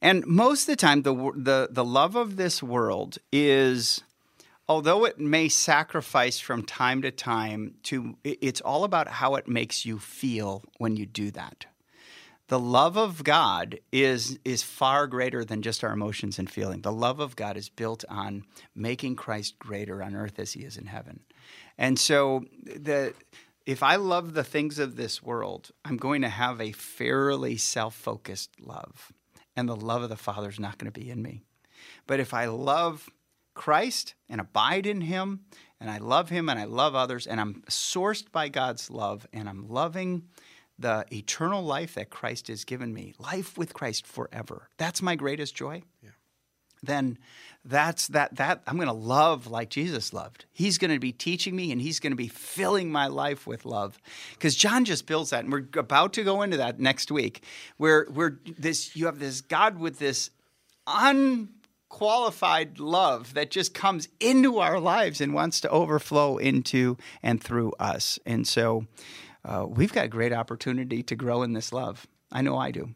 And 0.00 0.24
most 0.26 0.62
of 0.62 0.66
the 0.68 0.76
time, 0.76 1.02
the 1.02 1.12
the 1.34 1.68
the 1.70 1.84
love 1.84 2.14
of 2.14 2.36
this 2.36 2.62
world 2.62 3.18
is 3.32 4.02
although 4.68 5.04
it 5.04 5.18
may 5.18 5.48
sacrifice 5.48 6.38
from 6.38 6.62
time 6.62 7.02
to 7.02 7.10
time 7.10 7.74
to 7.82 8.16
it's 8.22 8.60
all 8.60 8.84
about 8.84 9.08
how 9.08 9.34
it 9.34 9.48
makes 9.48 9.84
you 9.84 9.98
feel 9.98 10.62
when 10.78 10.96
you 10.96 11.04
do 11.04 11.32
that. 11.32 11.66
The 12.46 12.60
love 12.60 12.96
of 12.96 13.24
god 13.24 13.80
is 13.90 14.38
is 14.44 14.62
far 14.62 15.08
greater 15.08 15.44
than 15.44 15.62
just 15.62 15.82
our 15.82 15.92
emotions 15.92 16.38
and 16.38 16.48
feeling. 16.48 16.82
The 16.82 16.92
love 16.92 17.18
of 17.18 17.34
god 17.34 17.56
is 17.56 17.68
built 17.68 18.04
on 18.08 18.44
making 18.76 19.16
christ 19.16 19.58
greater 19.58 20.00
on 20.00 20.14
earth 20.14 20.38
as 20.38 20.52
he 20.52 20.60
is 20.60 20.76
in 20.76 20.86
heaven. 20.86 21.20
And 21.76 21.98
so 21.98 22.44
the 22.62 23.14
if 23.66 23.82
i 23.82 23.96
love 23.96 24.34
the 24.34 24.44
things 24.44 24.78
of 24.78 24.96
this 24.96 25.22
world 25.22 25.70
i'm 25.84 25.96
going 25.96 26.22
to 26.22 26.28
have 26.28 26.60
a 26.60 26.72
fairly 26.72 27.56
self-focused 27.56 28.60
love 28.60 29.12
and 29.56 29.68
the 29.68 29.76
love 29.76 30.02
of 30.02 30.08
the 30.08 30.16
father 30.16 30.48
is 30.48 30.60
not 30.60 30.78
going 30.78 30.90
to 30.90 31.00
be 31.00 31.10
in 31.10 31.22
me 31.22 31.42
but 32.06 32.20
if 32.20 32.34
I 32.34 32.46
love 32.46 33.08
Christ 33.54 34.14
and 34.28 34.40
abide 34.40 34.86
in 34.86 35.00
Him 35.00 35.40
and 35.80 35.90
I 35.90 35.98
love 35.98 36.28
him 36.28 36.48
and 36.48 36.58
I 36.58 36.64
love 36.64 36.94
others 36.94 37.26
and 37.26 37.40
I'm 37.40 37.62
sourced 37.68 38.30
by 38.30 38.48
God's 38.48 38.90
love 38.90 39.26
and 39.32 39.48
I'm 39.48 39.68
loving 39.68 40.24
the 40.78 41.04
eternal 41.12 41.62
life 41.62 41.94
that 41.94 42.10
Christ 42.10 42.48
has 42.48 42.64
given 42.64 42.92
me, 42.92 43.14
life 43.18 43.58
with 43.58 43.74
Christ 43.74 44.06
forever. 44.06 44.68
That's 44.76 45.02
my 45.02 45.14
greatest 45.14 45.54
joy. 45.54 45.82
Yeah. 46.02 46.10
Then 46.82 47.18
that's 47.64 48.08
that 48.08 48.36
that 48.36 48.62
I'm 48.66 48.76
going 48.76 48.88
to 48.88 48.94
love 48.94 49.46
like 49.46 49.68
Jesus 49.68 50.12
loved. 50.12 50.46
He's 50.52 50.78
going 50.78 50.92
to 50.92 50.98
be 50.98 51.12
teaching 51.12 51.54
me 51.54 51.72
and 51.72 51.80
he's 51.80 52.00
going 52.00 52.12
to 52.12 52.16
be 52.16 52.28
filling 52.28 52.90
my 52.90 53.06
life 53.06 53.46
with 53.46 53.66
love. 53.66 53.98
Cuz 54.38 54.54
John 54.54 54.84
just 54.84 55.06
builds 55.06 55.30
that 55.30 55.44
and 55.44 55.52
we're 55.52 55.66
about 55.78 56.14
to 56.14 56.24
go 56.24 56.42
into 56.42 56.56
that 56.56 56.80
next 56.80 57.10
week 57.10 57.44
where 57.76 58.06
where 58.06 58.38
this 58.58 58.96
you 58.96 59.06
have 59.06 59.18
this 59.18 59.42
God 59.42 59.78
with 59.78 59.98
this 59.98 60.30
unqualified 60.86 62.80
love 62.80 63.34
that 63.34 63.50
just 63.50 63.74
comes 63.74 64.08
into 64.20 64.58
our 64.58 64.80
lives 64.80 65.20
and 65.20 65.34
wants 65.34 65.60
to 65.60 65.68
overflow 65.68 66.38
into 66.38 66.96
and 67.22 67.42
through 67.42 67.72
us. 67.78 68.18
And 68.24 68.48
so 68.48 68.86
uh, 69.44 69.66
we've 69.68 69.92
got 69.92 70.06
a 70.06 70.08
great 70.08 70.32
opportunity 70.32 71.02
to 71.02 71.14
grow 71.14 71.42
in 71.42 71.52
this 71.52 71.72
love. 71.72 72.06
I 72.32 72.40
know 72.42 72.56
I 72.56 72.70
do. 72.70 72.94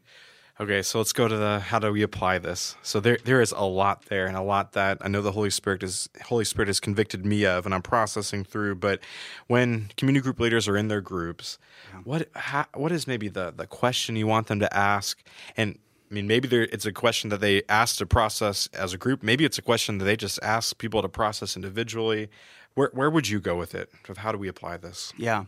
Okay, 0.57 0.81
so 0.83 0.99
let's 0.99 1.11
go 1.11 1.27
to 1.27 1.35
the 1.35 1.59
how 1.59 1.79
do 1.79 1.91
we 1.91 2.01
apply 2.01 2.37
this? 2.37 2.77
So 2.81 3.01
there 3.01 3.17
there 3.25 3.41
is 3.41 3.51
a 3.51 3.65
lot 3.65 4.05
there 4.05 4.25
and 4.25 4.37
a 4.37 4.41
lot 4.41 4.71
that 4.71 4.99
I 5.01 5.09
know 5.09 5.21
the 5.21 5.33
Holy 5.33 5.49
Spirit 5.49 5.83
is 5.83 6.07
Holy 6.23 6.45
Spirit 6.45 6.67
has 6.67 6.79
convicted 6.79 7.25
me 7.25 7.45
of 7.45 7.65
and 7.65 7.75
I'm 7.75 7.81
processing 7.81 8.45
through, 8.45 8.75
but 8.75 9.01
when 9.47 9.89
community 9.97 10.23
group 10.23 10.39
leaders 10.39 10.69
are 10.69 10.77
in 10.77 10.87
their 10.87 11.01
groups, 11.01 11.57
what 12.05 12.29
how, 12.35 12.67
what 12.73 12.93
is 12.93 13.05
maybe 13.05 13.27
the 13.27 13.53
the 13.53 13.67
question 13.67 14.15
you 14.15 14.27
want 14.27 14.47
them 14.47 14.61
to 14.61 14.73
ask 14.73 15.21
and 15.57 15.77
I 16.09 16.13
mean, 16.13 16.27
maybe 16.27 16.47
there, 16.47 16.61
it's 16.61 16.85
a 16.85 16.93
question 16.93 17.31
that 17.31 17.41
they 17.41 17.63
ask 17.67 17.97
to 17.97 18.05
process 18.05 18.67
as 18.73 18.93
a 18.93 18.97
group. 18.97 19.23
Maybe 19.23 19.43
it's 19.43 19.57
a 19.57 19.61
question 19.61 19.97
that 19.97 20.05
they 20.05 20.15
just 20.15 20.39
ask 20.43 20.77
people 20.77 21.01
to 21.01 21.09
process 21.09 21.55
individually. 21.55 22.29
Where, 22.75 22.91
where 22.93 23.09
would 23.09 23.27
you 23.27 23.39
go 23.39 23.55
with 23.55 23.73
it? 23.73 23.89
With 24.07 24.19
how 24.19 24.31
do 24.31 24.37
we 24.37 24.47
apply 24.47 24.77
this? 24.77 25.13
Yeah. 25.17 25.45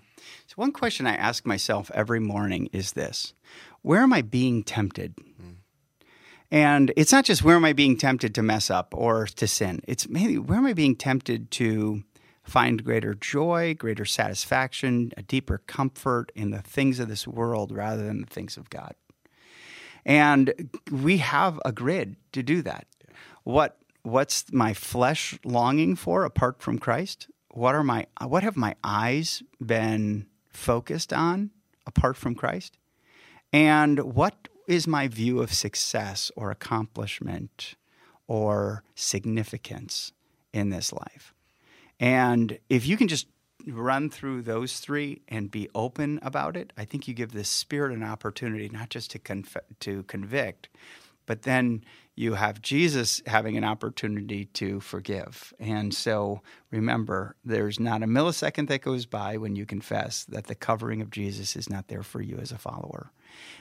So, 0.47 0.55
one 0.55 0.71
question 0.71 1.05
I 1.05 1.15
ask 1.15 1.45
myself 1.45 1.91
every 1.93 2.19
morning 2.19 2.69
is 2.73 2.93
this 2.93 3.33
Where 3.87 4.01
am 4.01 4.11
I 4.11 4.21
being 4.21 4.63
tempted? 4.63 5.15
Mm. 5.41 5.55
And 6.51 6.91
it's 6.97 7.13
not 7.13 7.23
just 7.23 7.41
where 7.41 7.55
am 7.55 7.63
I 7.63 7.71
being 7.71 7.97
tempted 7.97 8.35
to 8.35 8.43
mess 8.43 8.69
up 8.69 8.93
or 8.93 9.27
to 9.27 9.47
sin, 9.47 9.79
it's 9.87 10.09
maybe 10.09 10.37
where 10.37 10.57
am 10.57 10.65
I 10.65 10.73
being 10.73 10.97
tempted 10.97 11.51
to 11.51 12.03
find 12.43 12.83
greater 12.83 13.13
joy, 13.13 13.75
greater 13.79 14.03
satisfaction, 14.03 15.13
a 15.15 15.21
deeper 15.21 15.59
comfort 15.67 16.33
in 16.35 16.51
the 16.51 16.61
things 16.61 16.99
of 16.99 17.07
this 17.07 17.25
world 17.25 17.71
rather 17.71 18.05
than 18.05 18.19
the 18.19 18.27
things 18.27 18.57
of 18.57 18.69
God. 18.69 18.93
And 20.05 20.69
we 20.91 21.19
have 21.19 21.57
a 21.63 21.71
grid 21.71 22.17
to 22.33 22.43
do 22.43 22.61
that. 22.63 22.87
What 23.45 23.77
what's 24.03 24.51
my 24.51 24.73
flesh 24.73 25.39
longing 25.45 25.95
for 25.95 26.25
apart 26.25 26.61
from 26.61 26.77
Christ? 26.77 27.29
What 27.51 27.73
are 27.73 27.83
my 27.83 28.07
what 28.21 28.43
have 28.43 28.57
my 28.57 28.75
eyes 28.83 29.43
been 29.65 30.25
focused 30.49 31.13
on 31.13 31.51
apart 31.85 32.17
from 32.17 32.35
Christ? 32.35 32.77
And 33.53 34.13
what 34.13 34.47
is 34.67 34.87
my 34.87 35.07
view 35.07 35.41
of 35.41 35.53
success 35.53 36.31
or 36.35 36.51
accomplishment 36.51 37.75
or 38.27 38.83
significance 38.95 40.11
in 40.53 40.69
this 40.69 40.91
life? 40.91 41.33
And 41.99 42.59
if 42.69 42.85
you 42.85 42.97
can 42.97 43.07
just 43.07 43.27
run 43.65 44.09
through 44.09 44.41
those 44.41 44.79
three 44.79 45.21
and 45.27 45.51
be 45.51 45.69
open 45.73 46.19
about 46.21 46.55
it, 46.55 46.71
I 46.77 46.85
think 46.85 47.07
you 47.07 47.13
give 47.13 47.31
the 47.31 47.43
Spirit 47.43 47.91
an 47.91 48.03
opportunity 48.03 48.69
not 48.69 48.89
just 48.89 49.11
to 49.11 49.19
conf- 49.19 49.57
to 49.79 50.03
convict, 50.03 50.69
but 51.25 51.43
then 51.43 51.83
you 52.15 52.33
have 52.33 52.61
Jesus 52.61 53.21
having 53.27 53.57
an 53.57 53.63
opportunity 53.63 54.45
to 54.45 54.79
forgive. 54.79 55.53
And 55.59 55.93
so 55.93 56.41
remember, 56.71 57.35
there's 57.45 57.79
not 57.79 58.01
a 58.01 58.07
millisecond 58.07 58.69
that 58.69 58.81
goes 58.81 59.05
by 59.05 59.37
when 59.37 59.55
you 59.55 59.65
confess 59.65 60.23
that 60.25 60.47
the 60.47 60.55
covering 60.55 61.01
of 61.01 61.11
Jesus 61.11 61.55
is 61.55 61.69
not 61.69 61.89
there 61.89 62.03
for 62.03 62.21
you 62.21 62.37
as 62.37 62.51
a 62.51 62.57
follower. 62.57 63.11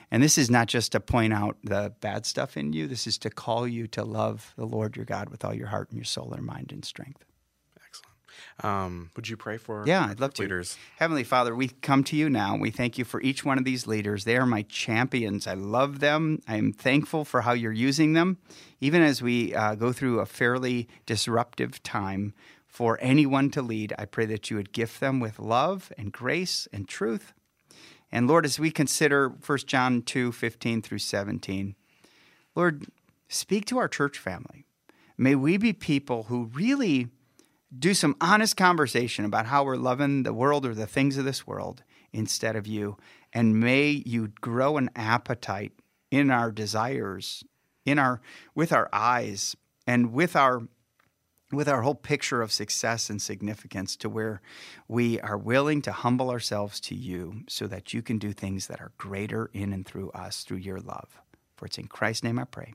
And 0.09 0.23
this 0.23 0.37
is 0.37 0.49
not 0.49 0.67
just 0.67 0.93
to 0.93 0.99
point 0.99 1.33
out 1.33 1.57
the 1.63 1.93
bad 1.99 2.25
stuff 2.25 2.55
in 2.57 2.73
you, 2.73 2.87
this 2.87 3.07
is 3.07 3.17
to 3.19 3.29
call 3.29 3.67
you 3.67 3.87
to 3.87 4.03
love 4.03 4.53
the 4.57 4.65
Lord 4.65 4.95
your 4.95 5.05
God 5.05 5.29
with 5.29 5.43
all 5.43 5.53
your 5.53 5.67
heart 5.67 5.89
and 5.89 5.97
your 5.97 6.05
soul 6.05 6.33
and 6.33 6.45
mind 6.45 6.71
and 6.71 6.85
strength. 6.85 7.25
Excellent. 7.85 8.65
Um, 8.65 9.11
would 9.15 9.27
you 9.27 9.35
pray 9.35 9.57
for 9.57 9.83
yeah, 9.85 10.07
I'd 10.09 10.19
love 10.19 10.33
to. 10.35 10.43
leaders? 10.43 10.77
Heavenly 10.97 11.23
Father, 11.23 11.55
we 11.55 11.67
come 11.67 12.03
to 12.05 12.15
you 12.15 12.29
now. 12.29 12.55
We 12.55 12.71
thank 12.71 12.97
you 12.97 13.03
for 13.03 13.21
each 13.21 13.43
one 13.43 13.57
of 13.57 13.65
these 13.65 13.85
leaders. 13.85 14.23
They 14.23 14.37
are 14.37 14.45
my 14.45 14.61
champions. 14.63 15.45
I 15.45 15.55
love 15.55 15.99
them. 15.99 16.41
I 16.47 16.55
am 16.55 16.71
thankful 16.71 17.25
for 17.25 17.41
how 17.41 17.51
you're 17.53 17.71
using 17.71 18.13
them, 18.13 18.37
even 18.79 19.01
as 19.01 19.21
we 19.21 19.53
uh, 19.53 19.75
go 19.75 19.91
through 19.91 20.19
a 20.19 20.25
fairly 20.25 20.87
disruptive 21.05 21.83
time. 21.83 22.33
For 22.65 22.99
anyone 23.01 23.49
to 23.51 23.63
lead, 23.63 23.93
I 23.97 24.05
pray 24.05 24.27
that 24.27 24.51
you 24.51 24.57
would 24.57 24.71
gift 24.71 24.99
them 24.99 25.19
with 25.19 25.39
love 25.39 25.91
and 25.97 26.11
grace 26.11 26.67
and 26.71 26.87
truth. 26.87 27.33
And 28.11 28.27
Lord, 28.27 28.45
as 28.45 28.59
we 28.59 28.71
consider 28.71 29.29
1 29.29 29.57
John 29.65 30.01
2 30.01 30.31
15 30.31 30.81
through 30.81 30.99
17, 30.99 31.75
Lord, 32.55 32.87
speak 33.27 33.65
to 33.65 33.77
our 33.77 33.87
church 33.87 34.17
family. 34.17 34.65
May 35.17 35.35
we 35.35 35.57
be 35.57 35.73
people 35.73 36.23
who 36.23 36.45
really 36.53 37.09
do 37.77 37.93
some 37.93 38.15
honest 38.21 38.55
conversation 38.55 39.25
about 39.25 39.47
how 39.47 39.63
we're 39.63 39.75
loving 39.75 40.23
the 40.23 40.33
world 40.33 40.65
or 40.65 40.73
the 40.73 40.87
things 40.87 41.17
of 41.17 41.25
this 41.25 41.45
world 41.45 41.83
instead 42.13 42.55
of 42.55 42.65
you. 42.65 42.97
And 43.33 43.59
may 43.59 43.89
you 43.89 44.29
grow 44.39 44.77
an 44.77 44.89
appetite 44.95 45.73
in 46.09 46.31
our 46.31 46.51
desires, 46.51 47.43
in 47.85 47.99
our 47.99 48.21
with 48.55 48.71
our 48.71 48.89
eyes, 48.93 49.55
and 49.85 50.13
with 50.13 50.35
our 50.35 50.61
with 51.51 51.69
our 51.69 51.81
whole 51.81 51.95
picture 51.95 52.41
of 52.41 52.51
success 52.51 53.09
and 53.09 53.21
significance 53.21 53.95
to 53.97 54.09
where 54.09 54.41
we 54.87 55.19
are 55.21 55.37
willing 55.37 55.81
to 55.83 55.91
humble 55.91 56.29
ourselves 56.29 56.79
to 56.81 56.95
you 56.95 57.43
so 57.47 57.67
that 57.67 57.93
you 57.93 58.01
can 58.01 58.17
do 58.17 58.33
things 58.33 58.67
that 58.67 58.81
are 58.81 58.91
greater 58.97 59.49
in 59.53 59.71
and 59.71 59.85
through 59.85 60.09
us 60.11 60.43
through 60.43 60.57
your 60.57 60.79
love. 60.79 61.17
For 61.55 61.65
it's 61.65 61.77
in 61.77 61.87
Christ's 61.87 62.23
name 62.23 62.37
I 62.37 62.43
pray. 62.43 62.73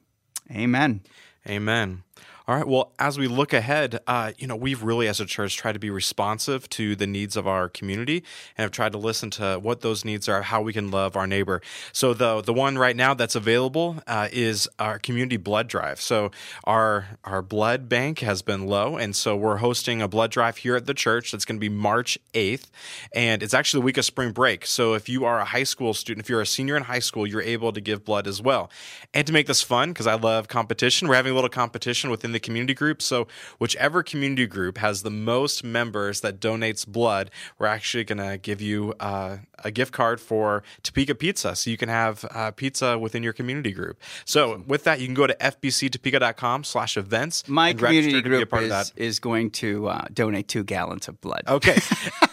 Amen. 0.51 1.03
Amen. 1.49 2.03
All 2.49 2.57
right. 2.57 2.67
Well, 2.67 2.93
as 2.99 3.19
we 3.19 3.29
look 3.29 3.53
ahead, 3.53 4.01
uh, 4.09 4.33
you 4.37 4.49
know, 4.49 4.57
we've 4.57 4.83
really, 4.83 5.07
as 5.07 5.21
a 5.21 5.25
church, 5.25 5.57
tried 5.57 5.75
to 5.75 5.79
be 5.79 5.91
responsive 5.91 6.69
to 6.71 6.97
the 6.97 7.07
needs 7.07 7.37
of 7.37 7.47
our 7.47 7.69
community 7.69 8.17
and 8.59 8.65
have 8.65 8.73
tried 8.73 8.91
to 8.93 8.99
listen 8.99 9.31
to 9.31 9.61
what 9.63 9.81
those 9.81 10.05
needs 10.05 10.29
are, 10.29 10.43
how 10.43 10.61
we 10.61 10.73
can 10.73 10.91
love 10.91 11.17
our 11.17 11.29
neighbor. 11.29 11.63
So 11.93 12.13
the 12.15 12.43
the 12.43 12.53
one 12.53 12.77
right 12.77 12.97
now 12.97 13.15
that's 13.15 13.37
available 13.37 14.03
uh, 14.09 14.29
is 14.33 14.69
our 14.81 14.99
community 14.99 15.37
blood 15.37 15.69
drive. 15.69 16.01
So 16.01 16.33
our 16.65 17.17
our 17.23 17.43
blood 17.43 17.89
bank 17.89 18.19
has 18.19 18.43
been 18.43 18.67
low, 18.67 18.97
and 18.97 19.15
so 19.15 19.37
we're 19.37 19.59
hosting 19.59 20.03
a 20.03 20.09
blood 20.09 20.33
drive 20.33 20.57
here 20.57 20.75
at 20.75 20.87
the 20.87 20.95
church. 20.95 21.31
That's 21.31 21.45
going 21.45 21.59
to 21.59 21.61
be 21.61 21.69
March 21.69 22.19
eighth, 22.35 22.73
and 23.15 23.41
it's 23.41 23.55
actually 23.55 23.83
the 23.83 23.87
week 23.87 23.99
of 23.99 24.05
spring 24.05 24.33
break. 24.33 24.67
So 24.67 24.95
if 24.95 25.09
you 25.09 25.25
are 25.25 25.39
a 25.39 25.45
high 25.45 25.63
school 25.63 25.95
student, 25.95 26.27
if 26.27 26.29
you're 26.29 26.41
a 26.41 26.47
senior 26.47 26.77
in 26.77 26.83
high 26.83 26.99
school, 26.99 27.25
you're 27.25 27.41
able 27.41 27.73
to 27.73 27.81
give 27.81 28.05
blood 28.05 28.27
as 28.27 28.43
well. 28.43 28.69
And 29.15 29.25
to 29.29 29.33
make 29.33 29.47
this 29.47 29.63
fun, 29.63 29.91
because 29.91 30.09
I 30.09 30.15
love 30.15 30.49
competition, 30.49 31.07
we're 31.07 31.15
having 31.15 31.32
a 31.33 31.35
little 31.35 31.51
competition 31.51 32.11
within 32.11 32.33
the 32.33 32.41
community 32.41 32.75
group. 32.75 33.03
So 33.03 33.27
whichever 33.59 34.03
community 34.03 34.47
group 34.47 34.79
has 34.79 35.03
the 35.03 35.11
most 35.11 35.65
members 35.65 36.21
that 36.21 36.41
donates 36.41 36.87
blood, 36.87 37.31
we're 37.59 37.67
actually 37.67 38.05
going 38.05 38.19
to 38.19 38.39
give 38.39 38.61
you 38.61 38.95
uh, 39.01 39.39
a 39.65 39.71
gift 39.71 39.93
card 39.93 40.21
for 40.21 40.63
Topeka 40.83 41.15
Pizza, 41.15 41.55
so 41.57 41.71
you 41.71 41.77
can 41.77 41.89
have 41.89 42.25
uh, 42.31 42.51
pizza 42.51 42.99
within 42.99 43.23
your 43.23 43.33
community 43.33 43.73
group. 43.73 44.01
So 44.25 44.63
with 44.67 44.85
that, 44.85 45.01
you 45.01 45.07
can 45.07 45.15
go 45.15 45.27
to 45.27 45.35
fbctopeka.com 45.35 46.65
slash 46.65 46.97
events. 46.97 47.49
My 47.49 47.73
community 47.73 48.21
group 48.23 48.53
is, 48.55 48.93
is, 48.97 49.19
going 49.21 49.51
to 49.51 49.89
uh, 49.89 50.05
donate 50.13 50.49
two 50.49 50.65
gallons 50.65 51.09
of 51.09 51.21
blood. 51.21 51.43
Okay. 51.47 51.79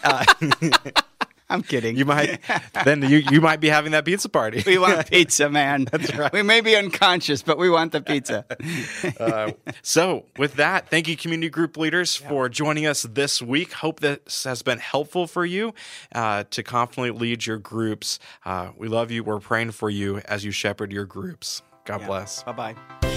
I'm 1.50 1.62
kidding. 1.62 1.96
You 1.96 2.04
might 2.04 2.40
then 2.84 3.02
you 3.02 3.18
you 3.30 3.40
might 3.40 3.60
be 3.60 3.68
having 3.68 3.92
that 3.92 4.04
pizza 4.04 4.28
party. 4.28 4.62
we 4.64 4.78
want 4.78 5.10
pizza, 5.10 5.50
man. 5.50 5.86
That's 5.90 6.14
right. 6.14 6.32
We 6.32 6.42
may 6.42 6.60
be 6.60 6.76
unconscious, 6.76 7.42
but 7.42 7.58
we 7.58 7.68
want 7.68 7.92
the 7.92 8.00
pizza. 8.00 8.46
uh, 9.20 9.52
so, 9.82 10.24
with 10.38 10.54
that, 10.54 10.88
thank 10.88 11.08
you, 11.08 11.16
community 11.16 11.50
group 11.50 11.76
leaders, 11.76 12.20
yeah. 12.20 12.28
for 12.28 12.48
joining 12.48 12.86
us 12.86 13.02
this 13.02 13.42
week. 13.42 13.72
Hope 13.72 14.00
this 14.00 14.44
has 14.44 14.62
been 14.62 14.78
helpful 14.78 15.26
for 15.26 15.44
you 15.44 15.74
uh, 16.14 16.44
to 16.50 16.62
confidently 16.62 17.10
lead 17.10 17.44
your 17.46 17.58
groups. 17.58 18.18
Uh, 18.44 18.70
we 18.76 18.88
love 18.88 19.10
you. 19.10 19.24
We're 19.24 19.40
praying 19.40 19.72
for 19.72 19.90
you 19.90 20.18
as 20.18 20.44
you 20.44 20.52
shepherd 20.52 20.92
your 20.92 21.04
groups. 21.04 21.62
God 21.84 22.02
yeah. 22.02 22.06
bless. 22.06 22.42
Bye 22.44 22.52
bye. 22.52 23.09